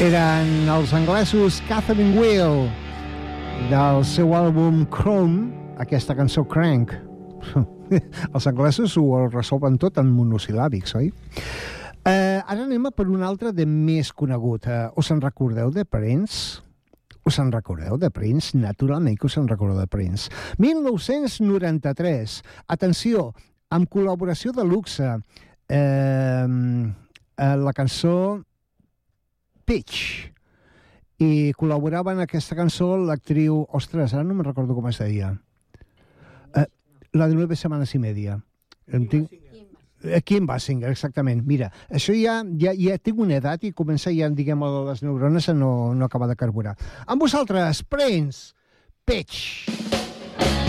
Eren 0.09 0.65
els 0.73 0.89
anglesos 0.97 1.59
Catherine 1.67 2.17
Wheel 2.17 2.63
del 3.69 3.99
seu 4.09 4.31
àlbum 4.33 4.79
Chrome, 4.89 5.51
aquesta 5.77 6.15
cançó 6.17 6.41
Crank. 6.49 6.95
els 8.33 8.47
anglesos 8.49 8.95
ho 8.97 9.27
resolven 9.27 9.77
tot 9.77 9.99
en 10.01 10.09
monosil·làbics, 10.09 10.95
oi? 10.97 11.11
Eh, 12.09 12.39
ara 12.41 12.63
anem 12.63 12.89
a 12.89 12.93
per 12.95 13.05
un 13.05 13.21
altre 13.21 13.53
de 13.53 13.67
més 13.69 14.09
conegut. 14.09 14.65
Eh, 14.65 14.87
us 14.97 15.13
en 15.13 15.21
recordeu 15.21 15.69
de 15.77 15.85
Prince? 15.85 16.63
Us 17.29 17.37
en 17.37 17.53
recordeu 17.53 18.01
de 18.01 18.09
Prince? 18.09 18.57
Naturalment 18.57 19.19
que 19.19 19.29
us 19.29 19.37
en 19.37 19.45
recordeu 19.51 19.77
de 19.77 19.85
Prince. 19.93 20.33
1993. 20.57 22.41
Atenció, 22.65 23.29
amb 23.69 23.85
col·laboració 23.93 24.57
de 24.57 24.65
luxe. 24.65 25.13
Eh, 25.69 26.47
eh, 26.49 27.55
la 27.61 27.77
cançó 27.77 28.39
Pitch. 29.69 30.31
I 31.21 31.51
col·laborava 31.53 32.15
en 32.15 32.23
aquesta 32.23 32.55
cançó 32.57 32.95
l'actriu... 32.97 33.59
Ostres, 33.77 34.15
ara 34.15 34.23
no 34.25 34.33
me'n 34.33 34.47
recordo 34.47 34.73
com 34.73 34.87
es 34.89 34.97
deia. 34.97 35.35
Eh, 36.57 36.65
La 37.13 37.27
de 37.27 37.35
nueve 37.35 37.55
semanas 37.55 37.93
y 37.93 37.99
media. 37.99 38.39
Em 38.87 39.05
tinc... 39.07 39.29
Aquí 40.15 40.37
en 40.39 40.47
Basinger, 40.47 40.89
exactament. 40.89 41.43
Mira, 41.45 41.67
això 41.91 42.15
ja, 42.15 42.39
ja, 42.57 42.71
ja 42.71 42.97
tinc 43.03 43.19
una 43.19 43.37
edat 43.37 43.67
i 43.67 43.73
comença 43.75 44.13
ja, 44.15 44.31
diguem, 44.31 44.63
les 44.87 45.03
neurones 45.03 45.51
a 45.51 45.57
no, 45.57 45.93
no 45.93 46.07
acabar 46.07 46.31
de 46.31 46.39
carburar. 46.39 46.77
Amb 47.05 47.27
vosaltres, 47.27 47.83
Prince, 47.83 48.55
Pitch. 49.05 49.67
Here 50.39 50.68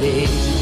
days 0.00 0.53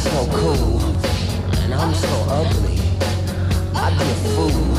so 0.00 0.26
cool, 0.32 0.80
and 1.60 1.74
I'm 1.74 1.92
so 1.92 2.08
ugly. 2.28 2.78
I'd 3.74 3.94
be 3.98 4.04
a 4.04 4.18
fool 4.32 4.74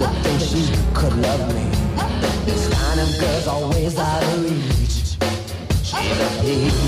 to 0.00 0.06
think 0.22 0.40
she 0.40 0.62
could 0.92 1.16
love 1.16 1.54
me. 1.54 1.64
This 2.44 2.68
kind 2.68 3.00
of 3.00 3.08
girl's 3.18 3.46
always 3.46 3.98
out 3.98 4.22
of 4.22 4.44
reach. 4.44 5.16
She's 5.82 6.20
a 6.20 6.42
peach. 6.42 6.87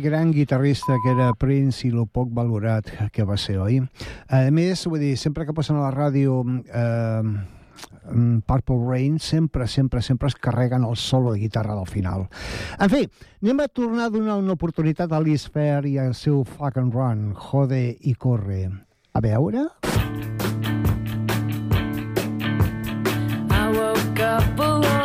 Gran 0.00 0.32
guitarrista 0.32 0.96
que 1.02 1.10
era 1.12 1.32
Prince 1.38 1.86
i 1.86 1.90
lo 1.94 2.06
poc 2.06 2.30
valorat 2.34 2.88
que 3.12 3.24
va 3.24 3.36
ser, 3.38 3.58
oi? 3.60 3.80
A 4.28 4.42
més, 4.54 4.82
vull 4.88 5.02
dir, 5.02 5.16
sempre 5.20 5.46
que 5.46 5.54
passen 5.56 5.78
a 5.78 5.86
la 5.86 5.92
ràdio 5.94 6.40
eh, 6.66 7.22
mm, 7.22 8.42
Purple 8.48 8.78
Rain, 8.88 9.18
sempre, 9.18 9.68
sempre, 9.68 10.02
sempre 10.02 10.28
es 10.28 10.36
carreguen 10.36 10.84
el 10.84 10.96
solo 10.96 11.32
de 11.32 11.40
guitarra 11.40 11.74
del 11.74 11.86
final. 11.86 12.28
En 12.78 12.92
fi, 12.92 13.04
anem 13.42 13.64
a 13.64 13.68
tornar 13.68 14.08
a 14.08 14.14
donar 14.14 14.38
una 14.40 14.56
oportunitat 14.58 15.12
a 15.12 15.20
Liz 15.20 15.48
Fair 15.48 15.86
i 15.86 15.98
al 15.98 16.14
seu 16.14 16.44
Fuck 16.44 16.80
and 16.80 16.94
Run, 16.94 17.34
Jode 17.34 17.96
i 18.00 18.14
Corre. 18.14 18.64
A 19.12 19.20
veure... 19.20 19.68
I 23.50 23.72
woke 23.72 24.20
up 24.20 24.58
alarmed. 24.58 24.99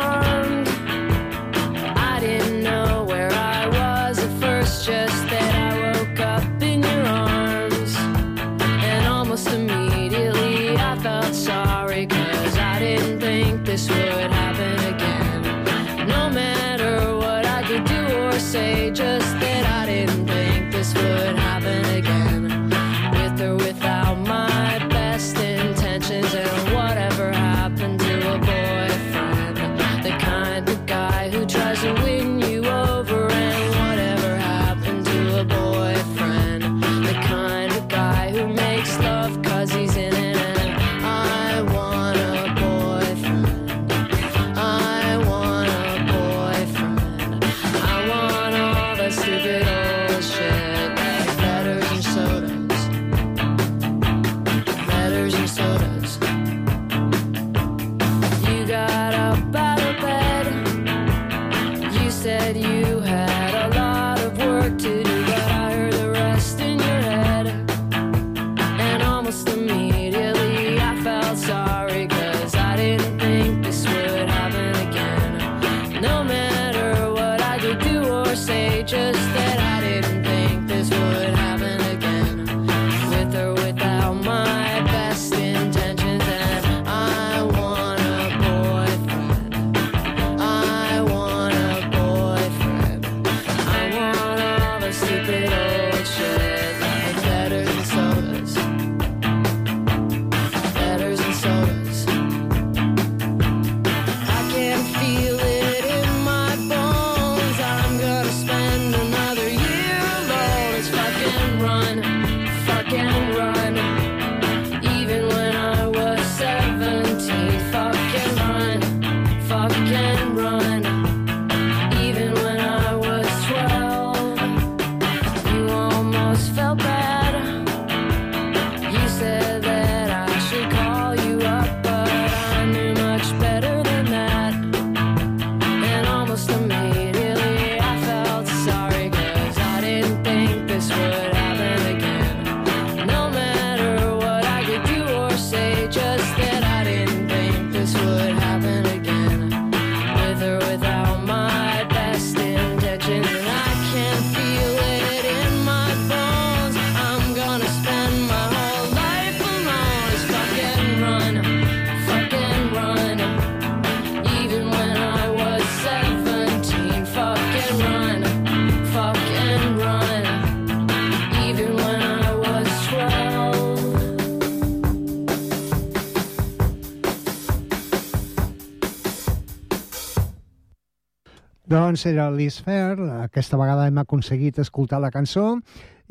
Concert 181.96 182.18
a 182.20 182.28
l'Isfer. 182.28 182.98
Aquesta 183.24 183.56
vegada 183.56 183.86
hem 183.88 183.96
aconseguit 183.96 184.58
escoltar 184.60 184.98
la 185.00 185.08
cançó. 185.08 185.54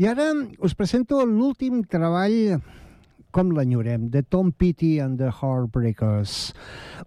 I 0.02 0.08
ara 0.10 0.32
us 0.66 0.74
presento 0.74 1.20
l'últim 1.30 1.84
treball 1.86 2.56
com 3.30 3.52
l'enyorem, 3.54 4.08
de 4.10 4.24
Tom 4.24 4.50
Petty 4.50 4.96
and 4.98 5.22
the 5.22 5.30
Heartbreakers. 5.30 6.56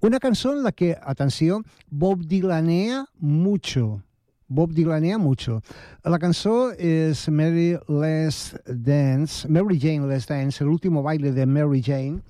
Una 0.07 0.21
cançó 0.23 0.53
en 0.55 0.63
la 0.63 0.71
que, 0.71 0.93
atenció, 0.95 1.59
Bob 1.91 2.23
Dylanea 2.23 3.05
mucho. 3.19 4.05
Bob 4.47 4.77
Dylanea 4.77 5.19
mucho. 5.19 5.59
La 6.05 6.21
cançó 6.23 6.71
és 6.79 7.27
Mary 7.29 7.73
Less 7.89 8.55
Dance, 8.69 9.49
Mary 9.49 9.81
Jane 9.83 10.07
Less 10.07 10.31
Dance, 10.31 10.63
l'últim 10.63 11.03
baile 11.03 11.35
de 11.35 11.51
Mary 11.51 11.83
Jane, 11.83 12.23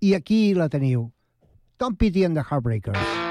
i 0.00 0.16
aquí 0.18 0.50
la 0.52 0.66
teniu. 0.68 1.12
Tom 1.78 1.94
Petty 1.94 2.24
and 2.24 2.34
the 2.34 2.42
Heartbreakers. 2.42 3.25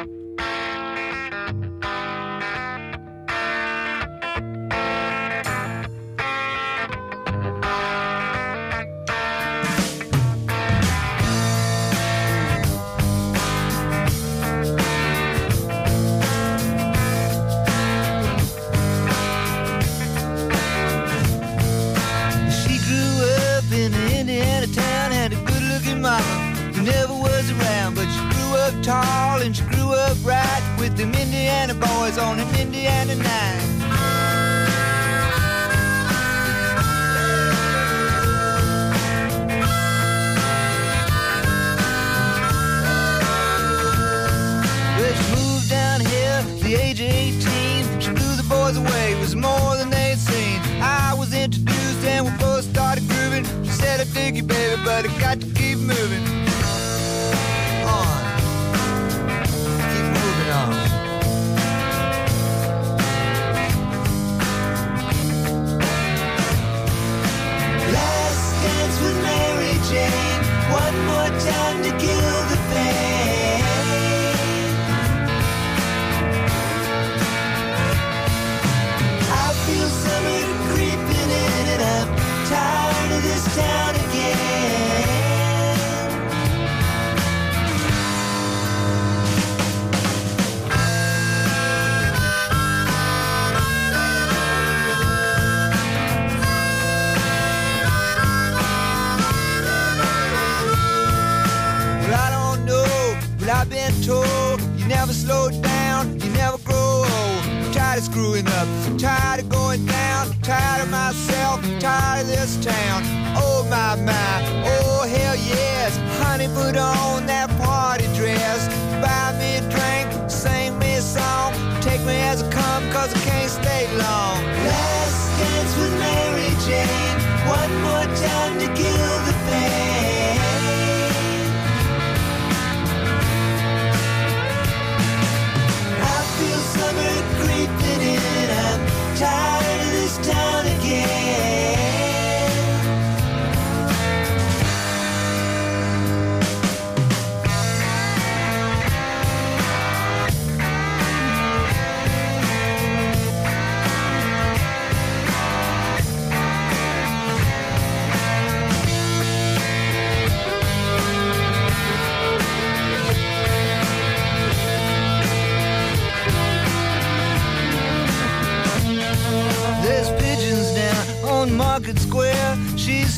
up. 108.66 108.88
I'm 108.88 108.98
tired 108.98 109.40
of 109.42 109.50
going 109.50 109.86
down. 109.86 110.32
Tired 110.42 110.84
of 110.84 110.90
myself. 110.90 111.62
Tired 111.80 112.22
of 112.22 112.28
this 112.28 112.58
town. 112.64 113.04
Oh 113.38 113.66
my 113.70 113.96
my. 113.96 114.36
Oh 114.66 115.08
hell 115.08 115.36
yes. 115.36 115.98
Honey, 116.22 116.48
put 116.48 116.76
on 116.78 117.26
that 117.28 117.50
party 117.62 118.06
dress. 118.16 118.68
Buy 119.02 119.38
me 119.40 119.58
a 119.58 119.64
drink. 119.70 120.30
Sing 120.30 120.78
me 120.80 120.96
a 120.96 121.02
song. 121.02 121.54
Take 121.82 122.02
me 122.02 122.16
as 122.32 122.44
I 122.44 122.52
come, 122.52 122.84
cause 122.92 123.14
I 123.14 123.20
can't 123.30 123.52
stay 123.52 123.88
long. 123.98 124.38
Last 124.70 125.40
dance 125.40 125.74
with 125.78 125.94
Mary 126.00 126.52
Jane. 126.66 127.18
One 127.48 127.74
more 127.86 128.08
time 128.18 128.54
to 128.60 128.68
kill 128.74 129.16
the 129.28 129.45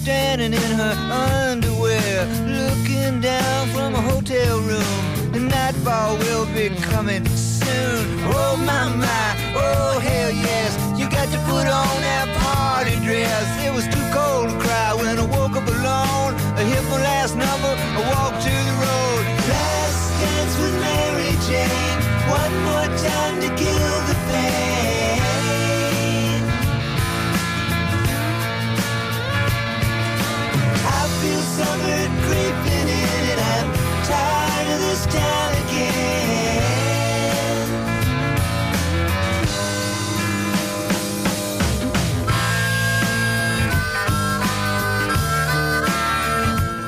standing 0.07 0.53
in 0.53 0.71
her 0.79 0.95
underwear, 1.11 2.25
looking 2.47 3.19
down 3.19 3.67
from 3.69 3.93
a 3.93 4.01
hotel 4.01 4.59
room. 4.61 5.31
The 5.33 5.39
nightfall 5.39 6.17
will 6.17 6.45
be 6.55 6.69
coming 6.91 7.25
soon. 7.27 8.05
Oh 8.23 8.55
my 8.55 8.87
my, 8.95 9.29
oh 9.53 9.99
hell 9.99 10.31
yes. 10.31 10.71
You 10.97 11.09
got 11.09 11.27
to 11.35 11.39
put 11.51 11.65
on 11.67 11.95
that 12.07 12.27
party 12.39 12.95
dress. 13.05 13.45
It 13.65 13.73
was 13.73 13.85
too 13.93 14.05
cold 14.15 14.49
to 14.49 14.57
cry 14.65 14.93
when 14.93 15.19
I 15.19 15.25
woke 15.35 15.57
up 15.59 15.67
alone. 15.67 16.33
I 16.59 16.63
hit 16.63 16.83
my 16.89 17.01
last 17.03 17.35
number, 17.35 17.73
I 17.97 18.01
walked 18.13 18.41
to 18.47 18.53
the 18.69 18.75
road. 18.85 19.23
Last 19.51 20.01
dance 20.21 20.53
with 20.61 20.75
Mary 20.85 21.33
Jane. 21.47 21.99
One 22.39 22.53
more 22.67 22.89
time 23.09 23.35
to 23.43 23.49
kill 23.61 23.86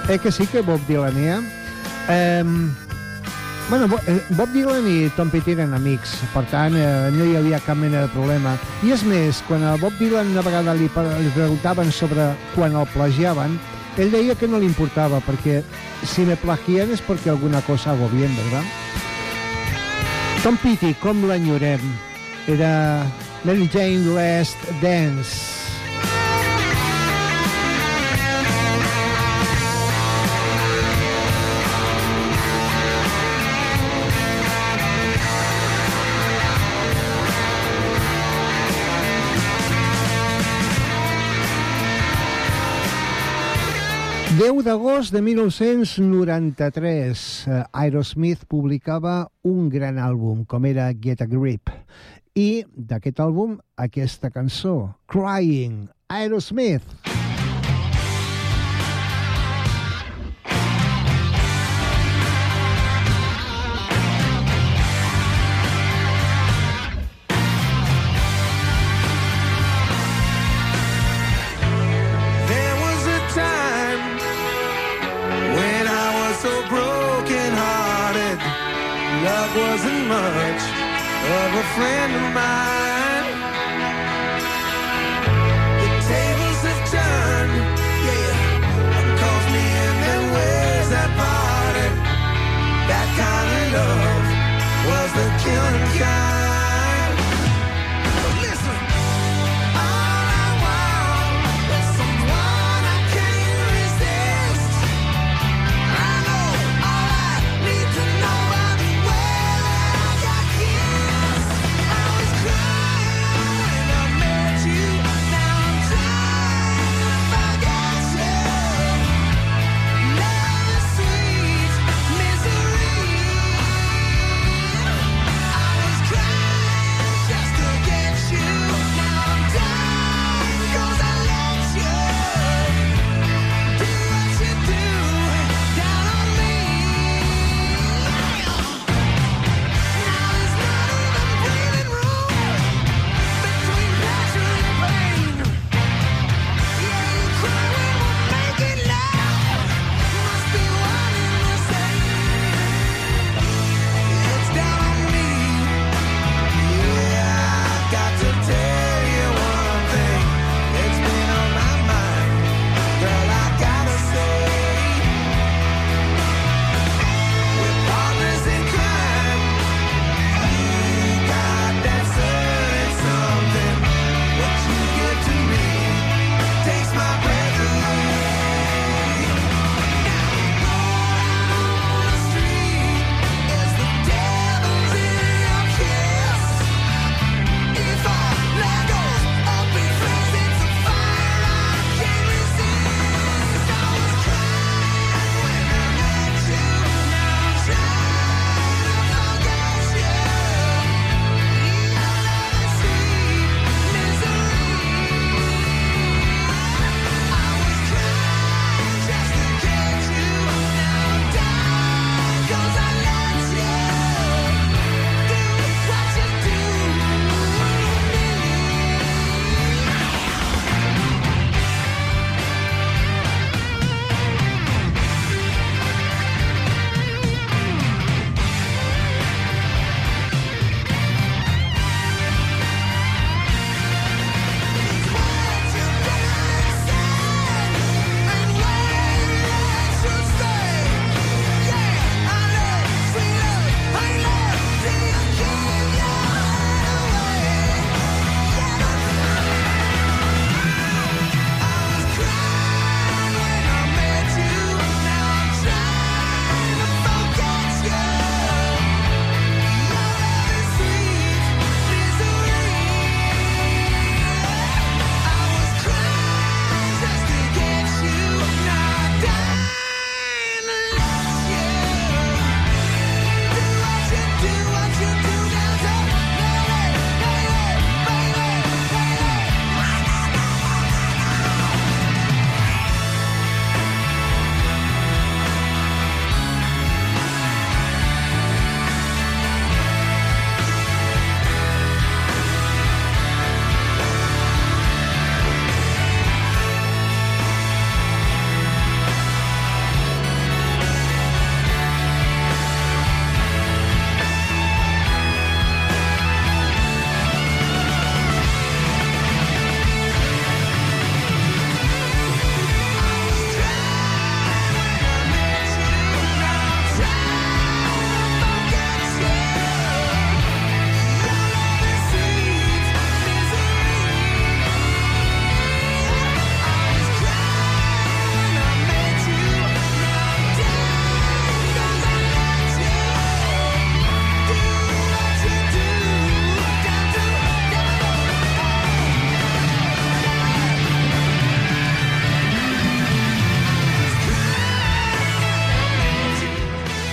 Eh 0.10 0.18
que 0.18 0.32
sí 0.32 0.48
que 0.48 0.62
Bob 0.62 0.82
Dylan 0.88 1.18
hi 1.22 1.28
ha? 1.30 1.40
Eh, 2.10 2.44
bueno, 3.70 3.86
eh, 4.08 4.24
Bob 4.30 4.50
Dylan 4.50 4.88
i 4.90 5.12
Tom 5.14 5.30
Petty 5.30 5.54
eren 5.54 5.76
amics, 5.78 6.16
per 6.34 6.48
tant, 6.50 6.74
eh, 6.74 7.12
no 7.14 7.28
hi 7.28 7.36
havia 7.38 7.60
cap 7.62 7.78
mena 7.78 8.02
de 8.02 8.10
problema. 8.16 8.56
I 8.82 8.96
és 8.96 9.04
més, 9.06 9.44
quan 9.46 9.62
a 9.62 9.76
Bob 9.78 9.94
Dylan 10.00 10.32
una 10.34 10.42
vegada 10.42 10.74
li, 10.74 10.90
li 10.90 11.36
preguntaven 11.36 11.94
sobre 11.94 12.26
quan 12.56 12.74
el 12.74 12.90
plagiaven, 12.96 13.60
ell 14.02 14.10
deia 14.10 14.34
que 14.34 14.50
no 14.50 14.58
li 14.58 14.66
importava, 14.72 15.22
perquè 15.22 15.62
si 16.02 16.26
me 16.26 16.40
plagian 16.42 16.90
és 16.90 17.06
perquè 17.06 17.30
alguna 17.30 17.62
cosa 17.70 17.94
hago 17.94 18.10
bien, 18.10 18.34
¿verdad? 18.34 18.66
Tom 20.42 20.58
Petty, 20.58 20.96
com 21.06 21.22
l'enyorem? 21.30 21.86
Era 22.50 23.06
Mary 23.46 23.70
Jane 23.70 24.10
Last 24.18 24.58
Dance. 24.82 25.59
...10 44.40 44.64
d'agost 44.64 45.12
de 45.12 45.20
1993, 45.20 47.44
eh, 47.52 47.64
Aerosmith 47.74 48.46
publicava 48.48 49.28
un 49.44 49.68
gran 49.68 50.00
àlbum, 50.00 50.46
com 50.48 50.64
era 50.64 50.96
Get 50.96 51.20
a 51.20 51.28
Grip. 51.28 51.68
I 52.40 52.64
d'aquest 52.72 53.20
àlbum, 53.20 53.60
aquesta 53.76 54.32
cançó, 54.32 54.96
Crying, 55.12 55.92
Aerosmith. 56.08 56.88
There 57.04 57.19
of 81.46 81.54
a 81.54 81.64
friend 81.76 82.16
of 82.16 82.34
mine. 82.34 83.09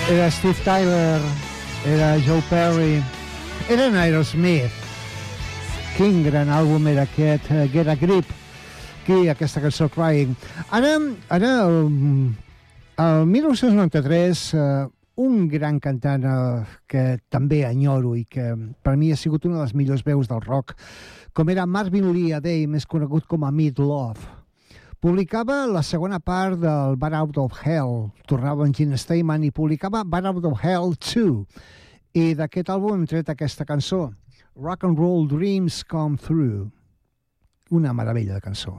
Era 0.08 0.30
Steve 0.30 0.54
Tyler, 0.62 1.20
era 1.84 2.16
Joe 2.20 2.40
Perry, 2.48 3.02
era 3.68 3.88
Aerosmith. 4.02 4.70
Quin 5.96 6.20
gran 6.22 6.46
àlbum 6.46 6.86
era 6.86 7.02
aquest, 7.08 7.48
uh, 7.50 7.64
Get 7.72 7.90
a 7.90 7.96
Grip. 7.98 8.30
Aquí, 9.02 9.26
aquesta 9.26 9.60
cançó 9.64 9.88
Crying. 9.90 10.36
Ara, 10.70 10.92
ara 11.34 11.50
el, 11.64 11.90
el 13.02 13.26
1993, 13.32 14.44
uh, 14.54 14.86
un 15.26 15.48
gran 15.50 15.82
cantant 15.82 16.30
uh, 16.30 16.62
que 16.86 17.18
també 17.26 17.64
enyoro 17.66 18.14
i 18.14 18.22
que 18.30 18.52
per 18.86 18.94
mi 18.94 19.10
ha 19.10 19.18
sigut 19.18 19.50
una 19.50 19.58
de 19.58 19.66
les 19.66 19.74
millors 19.74 20.06
veus 20.06 20.30
del 20.30 20.46
rock, 20.46 20.78
com 21.34 21.50
era 21.50 21.66
Marvin 21.66 22.12
Lee 22.14 22.36
Adey, 22.38 22.68
més 22.70 22.86
conegut 22.86 23.26
com 23.26 23.42
a 23.42 23.50
Meat 23.50 23.82
Love. 23.82 24.35
Publicava 24.96 25.66
la 25.68 25.82
segona 25.84 26.16
part 26.24 26.56
del 26.62 26.96
Bar 26.96 27.12
Out 27.18 27.36
of 27.42 27.58
Hell, 27.60 28.08
tornava 28.26 28.64
en 28.64 28.72
Gene 28.72 28.96
Steinman 28.96 29.44
i 29.44 29.52
publicava 29.52 30.00
Bar 30.08 30.24
Out 30.30 30.46
of 30.48 30.64
Hell 30.64 30.94
2. 30.96 31.44
I 32.16 32.32
d'aquest 32.38 32.72
àlbum 32.72 32.96
hem 32.96 33.04
tret 33.10 33.28
aquesta 33.28 33.68
cançó, 33.68 34.06
Rock 34.56 34.88
and 34.88 34.96
Roll 34.96 35.28
Dreams 35.28 35.82
Come 35.84 36.16
Through. 36.16 36.70
Una 37.76 37.92
meravella 37.92 38.38
de 38.38 38.40
cançó. 38.40 38.78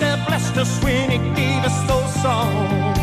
Have 0.00 0.26
blessed 0.28 0.56
us 0.56 0.82
when 0.82 1.10
he 1.10 1.18
gave 1.34 1.64
us 1.64 1.82
those 1.88 2.22
songs. 2.22 2.97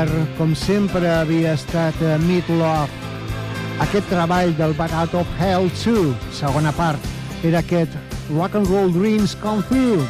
Espectacular, 0.00 0.36
com 0.38 0.54
sempre 0.54 1.08
havia 1.08 1.54
estat 1.54 1.94
uh, 2.00 2.18
Meat 2.24 2.48
Love. 2.48 2.90
Aquest 3.80 4.08
treball 4.08 4.52
del 4.56 4.74
Back 4.74 4.92
Out 4.92 5.14
of 5.14 5.28
Hell 5.40 5.70
2, 5.70 6.14
segona 6.32 6.72
part, 6.72 7.00
era 7.44 7.60
aquest 7.60 7.92
Rock 8.30 8.56
and 8.56 8.68
Roll 8.68 8.92
Dreams 8.92 9.36
Come 9.40 9.62
True. 9.68 10.04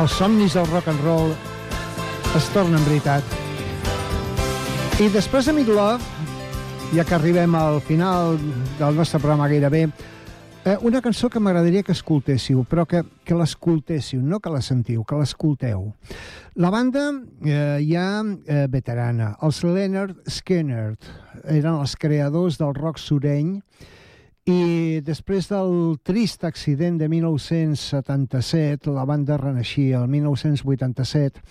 Els 0.00 0.12
somnis 0.16 0.54
del 0.56 0.66
rock 0.72 0.88
and 0.88 1.00
roll 1.04 1.34
es 2.36 2.48
tornen 2.54 2.80
veritat. 2.86 3.22
I 5.00 5.08
després 5.12 5.46
de 5.46 5.52
Meat 5.52 5.68
Love, 5.68 6.00
ja 6.96 7.04
que 7.04 7.16
arribem 7.16 7.54
al 7.54 7.80
final 7.84 8.38
del 8.78 8.96
nostre 8.96 9.20
programa 9.20 9.48
gairebé, 9.48 9.88
eh, 10.64 10.76
una 10.82 11.00
cançó 11.02 11.28
que 11.30 11.40
m'agradaria 11.40 11.82
que 11.82 11.94
escoltéssiu, 11.94 12.64
però 12.68 12.84
que, 12.86 13.02
que 13.26 13.34
l'escoltéssiu, 13.34 14.20
no 14.22 14.38
que 14.40 14.50
la 14.52 14.62
sentiu, 14.62 15.04
que 15.04 15.18
l'escolteu. 15.18 15.88
La 16.54 16.70
banda 16.70 17.10
eh, 17.44 17.80
ja 17.88 18.22
eh, 18.22 18.66
veterana, 18.70 19.36
els 19.42 19.62
Leonard 19.64 20.22
Skinner, 20.30 20.96
eren 21.44 21.74
els 21.74 21.96
creadors 21.96 22.58
del 22.60 22.74
rock 22.78 22.98
sureny 23.02 23.58
i 24.46 25.00
després 25.06 25.46
del 25.50 25.98
trist 26.02 26.44
accident 26.44 26.98
de 26.98 27.08
1977, 27.08 28.90
la 28.90 29.04
banda 29.06 29.38
renaixia 29.38 30.02
el 30.02 30.08
1987 30.10 31.42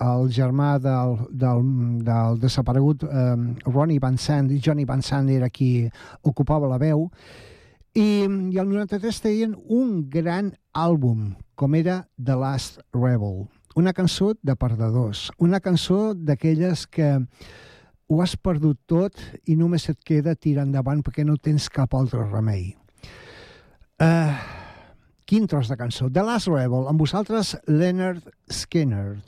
el 0.00 0.30
germà 0.32 0.78
del, 0.80 1.18
del, 1.36 1.60
del 2.06 2.40
desaparegut 2.40 3.04
eh, 3.04 3.36
Ronnie 3.66 4.00
Van 4.00 4.16
Sant, 4.18 4.48
Johnny 4.64 4.86
Van 4.88 5.02
Sant 5.04 5.28
era 5.28 5.50
qui 5.52 5.90
ocupava 6.24 6.70
la 6.70 6.78
veu, 6.80 7.10
i, 7.94 8.26
i 8.26 8.58
el 8.60 8.68
93 8.68 9.22
tenien 9.24 9.56
un 9.68 10.04
gran 10.10 10.52
àlbum, 10.76 11.34
com 11.58 11.74
era 11.74 12.04
The 12.22 12.36
Last 12.38 12.78
Rebel, 12.94 13.48
una 13.74 13.92
cançó 13.92 14.34
de 14.42 14.54
perdedors, 14.56 15.30
una 15.38 15.60
cançó 15.60 16.14
d'aquelles 16.14 16.86
que 16.86 17.16
ho 18.10 18.22
has 18.22 18.36
perdut 18.36 18.78
tot 18.90 19.18
i 19.46 19.56
només 19.58 19.88
et 19.90 19.98
queda 20.06 20.34
tirar 20.34 20.66
endavant 20.66 21.02
perquè 21.06 21.24
no 21.26 21.38
tens 21.38 21.68
cap 21.70 21.94
altre 21.94 22.24
remei. 22.26 22.72
Uh, 24.00 24.34
quin 25.30 25.46
tros 25.46 25.68
de 25.70 25.76
cançó. 25.78 26.08
The 26.10 26.24
Last 26.26 26.50
Rebel, 26.50 26.88
amb 26.90 26.98
vosaltres 26.98 27.54
Leonard 27.68 28.26
Skinner. 28.50 29.20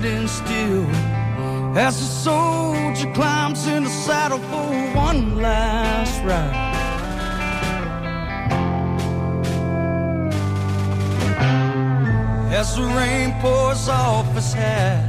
Standing 0.00 0.28
still 0.28 0.86
as 1.76 1.98
the 2.00 2.06
soldier 2.06 3.12
climbs 3.12 3.66
in 3.66 3.84
the 3.84 3.90
saddle 3.90 4.38
for 4.38 4.96
one 4.96 5.36
last 5.36 6.22
ride. 6.24 6.68
As 12.52 12.76
the 12.76 12.82
rain 12.82 13.34
pours 13.40 13.88
off 13.88 14.26
his 14.34 14.52
hat, 14.52 15.04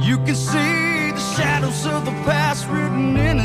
you 0.00 0.16
can 0.18 0.34
see 0.34 1.10
the 1.10 1.34
shadows 1.36 1.86
of 1.86 2.04
the 2.04 2.12
past 2.24 2.66
written 2.68 3.16
in 3.16 3.37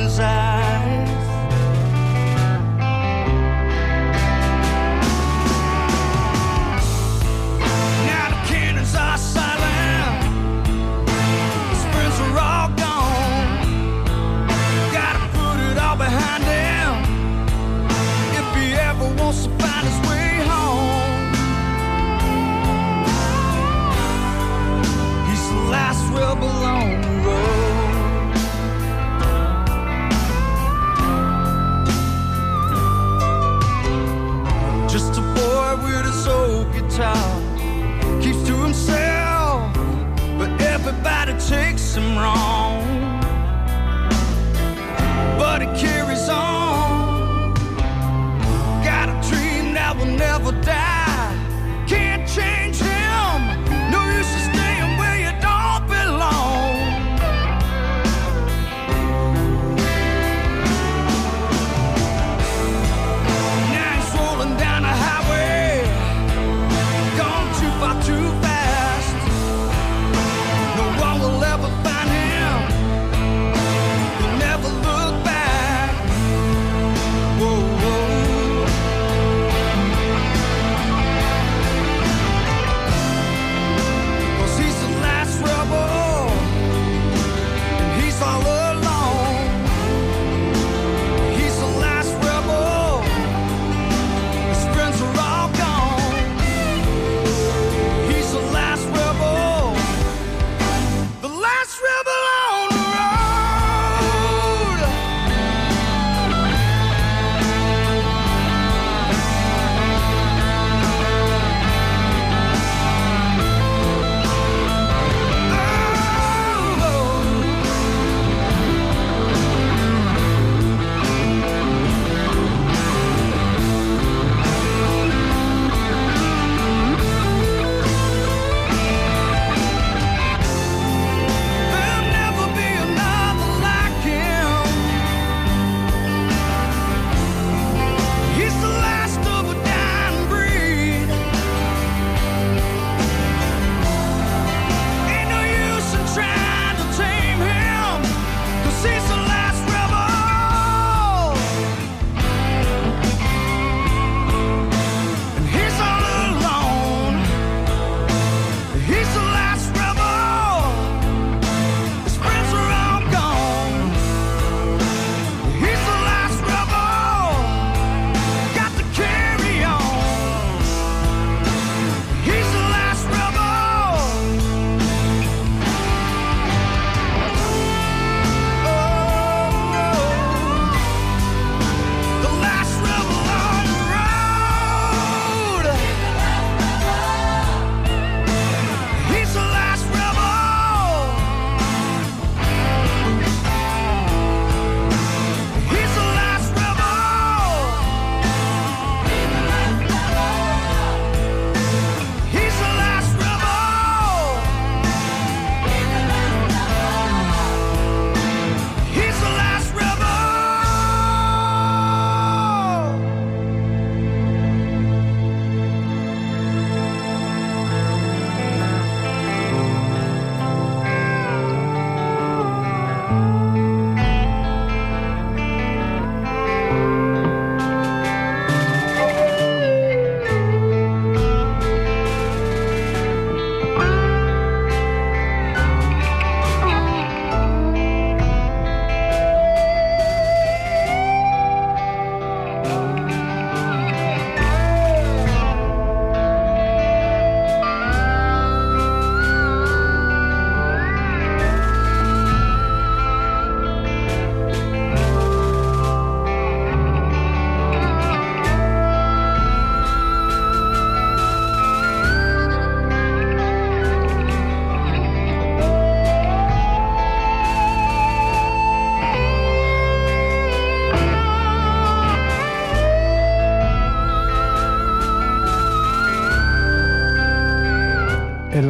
guitar 36.94 37.23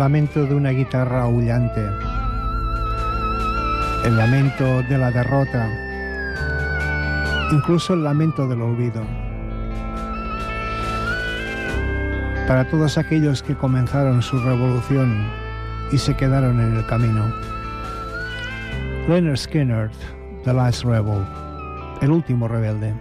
lamento 0.03 0.45
de 0.45 0.53
una 0.53 0.71
guitarra 0.71 1.21
aullante. 1.21 1.81
El 4.03 4.17
lamento 4.17 4.83
de 4.89 4.97
la 4.97 5.11
derrota. 5.11 5.69
Incluso 7.53 7.93
el 7.93 8.03
lamento 8.03 8.45
del 8.45 8.61
olvido. 8.61 9.01
Para 12.49 12.69
todos 12.69 12.97
aquellos 12.97 13.41
que 13.41 13.55
comenzaron 13.55 14.21
su 14.21 14.37
revolución 14.39 15.25
y 15.93 15.97
se 15.97 16.13
quedaron 16.17 16.59
en 16.59 16.75
el 16.75 16.85
camino. 16.85 17.33
Leonard 19.07 19.37
Skinner, 19.37 19.89
The 20.43 20.51
Last 20.51 20.83
Rebel, 20.83 21.23
el 22.01 22.11
último 22.11 22.49
rebelde. 22.49 22.93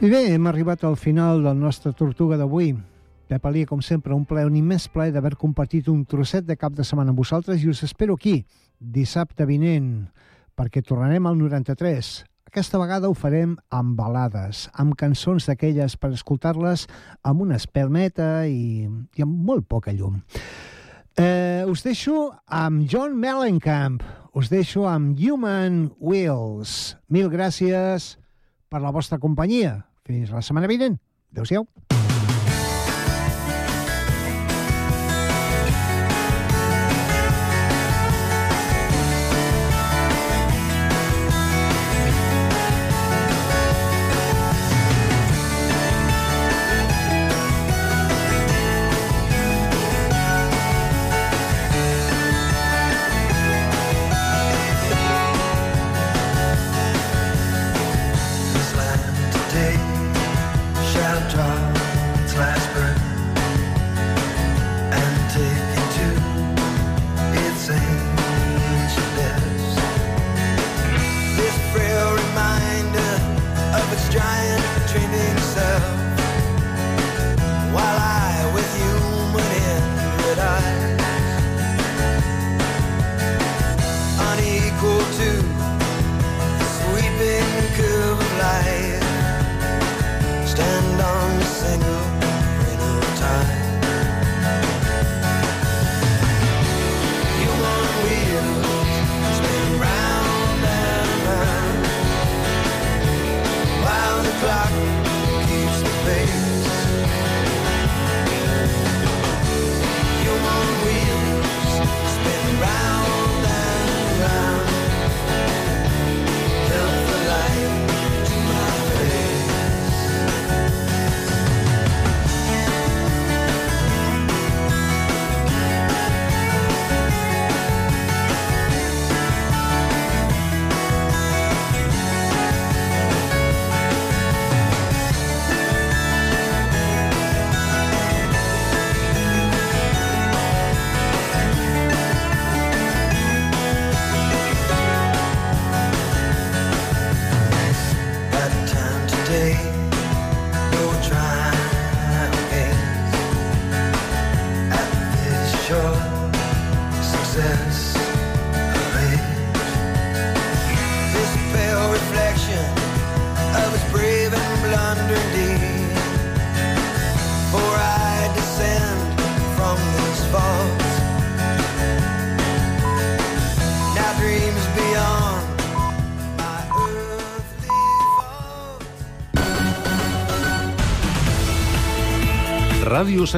I 0.00 0.10
bé, 0.10 0.34
hem 0.34 0.44
al 0.48 0.96
final 0.96 1.44
del 1.44 1.60
nostre 1.60 1.92
Tortuga 1.92 2.36
d'avui. 2.36 2.95
Pep 3.26 3.46
Ali, 3.46 3.64
com 3.66 3.80
sempre, 3.82 4.14
un 4.14 4.22
ple, 4.24 4.44
un 4.46 4.54
immens 4.54 4.86
plaer 4.92 5.10
d'haver 5.14 5.34
compartit 5.40 5.88
un 5.90 6.04
trosset 6.06 6.46
de 6.46 6.54
cap 6.56 6.76
de 6.76 6.84
setmana 6.86 7.10
amb 7.10 7.18
vosaltres 7.18 7.64
i 7.64 7.70
us 7.72 7.82
espero 7.82 8.14
aquí, 8.14 8.44
dissabte 8.78 9.46
vinent, 9.48 10.06
perquè 10.54 10.82
tornarem 10.86 11.26
al 11.26 11.38
93. 11.38 12.12
Aquesta 12.46 12.78
vegada 12.78 13.10
ho 13.10 13.16
farem 13.18 13.56
amb 13.74 13.96
balades, 13.98 14.68
amb 14.78 14.94
cançons 14.96 15.48
d'aquelles 15.50 15.96
per 15.98 16.12
escoltar-les 16.14 16.86
amb 17.26 17.42
una 17.42 17.58
espelmeta 17.58 18.46
i, 18.46 18.86
i 18.86 19.26
amb 19.26 19.42
molt 19.50 19.66
poca 19.66 19.92
llum. 19.92 20.22
Eh, 21.18 21.64
us 21.66 21.82
deixo 21.82 22.30
amb 22.46 22.86
John 22.86 23.18
Mellencamp, 23.18 23.98
us 24.36 24.52
deixo 24.52 24.86
amb 24.86 25.18
Human 25.18 25.90
Wheels. 25.98 26.94
Mil 27.10 27.32
gràcies 27.32 28.14
per 28.70 28.84
la 28.84 28.94
vostra 28.94 29.18
companyia. 29.18 29.80
Fins 30.06 30.30
la 30.30 30.44
setmana 30.44 30.70
vinent. 30.70 31.00
Adéu-siau. 31.32 31.66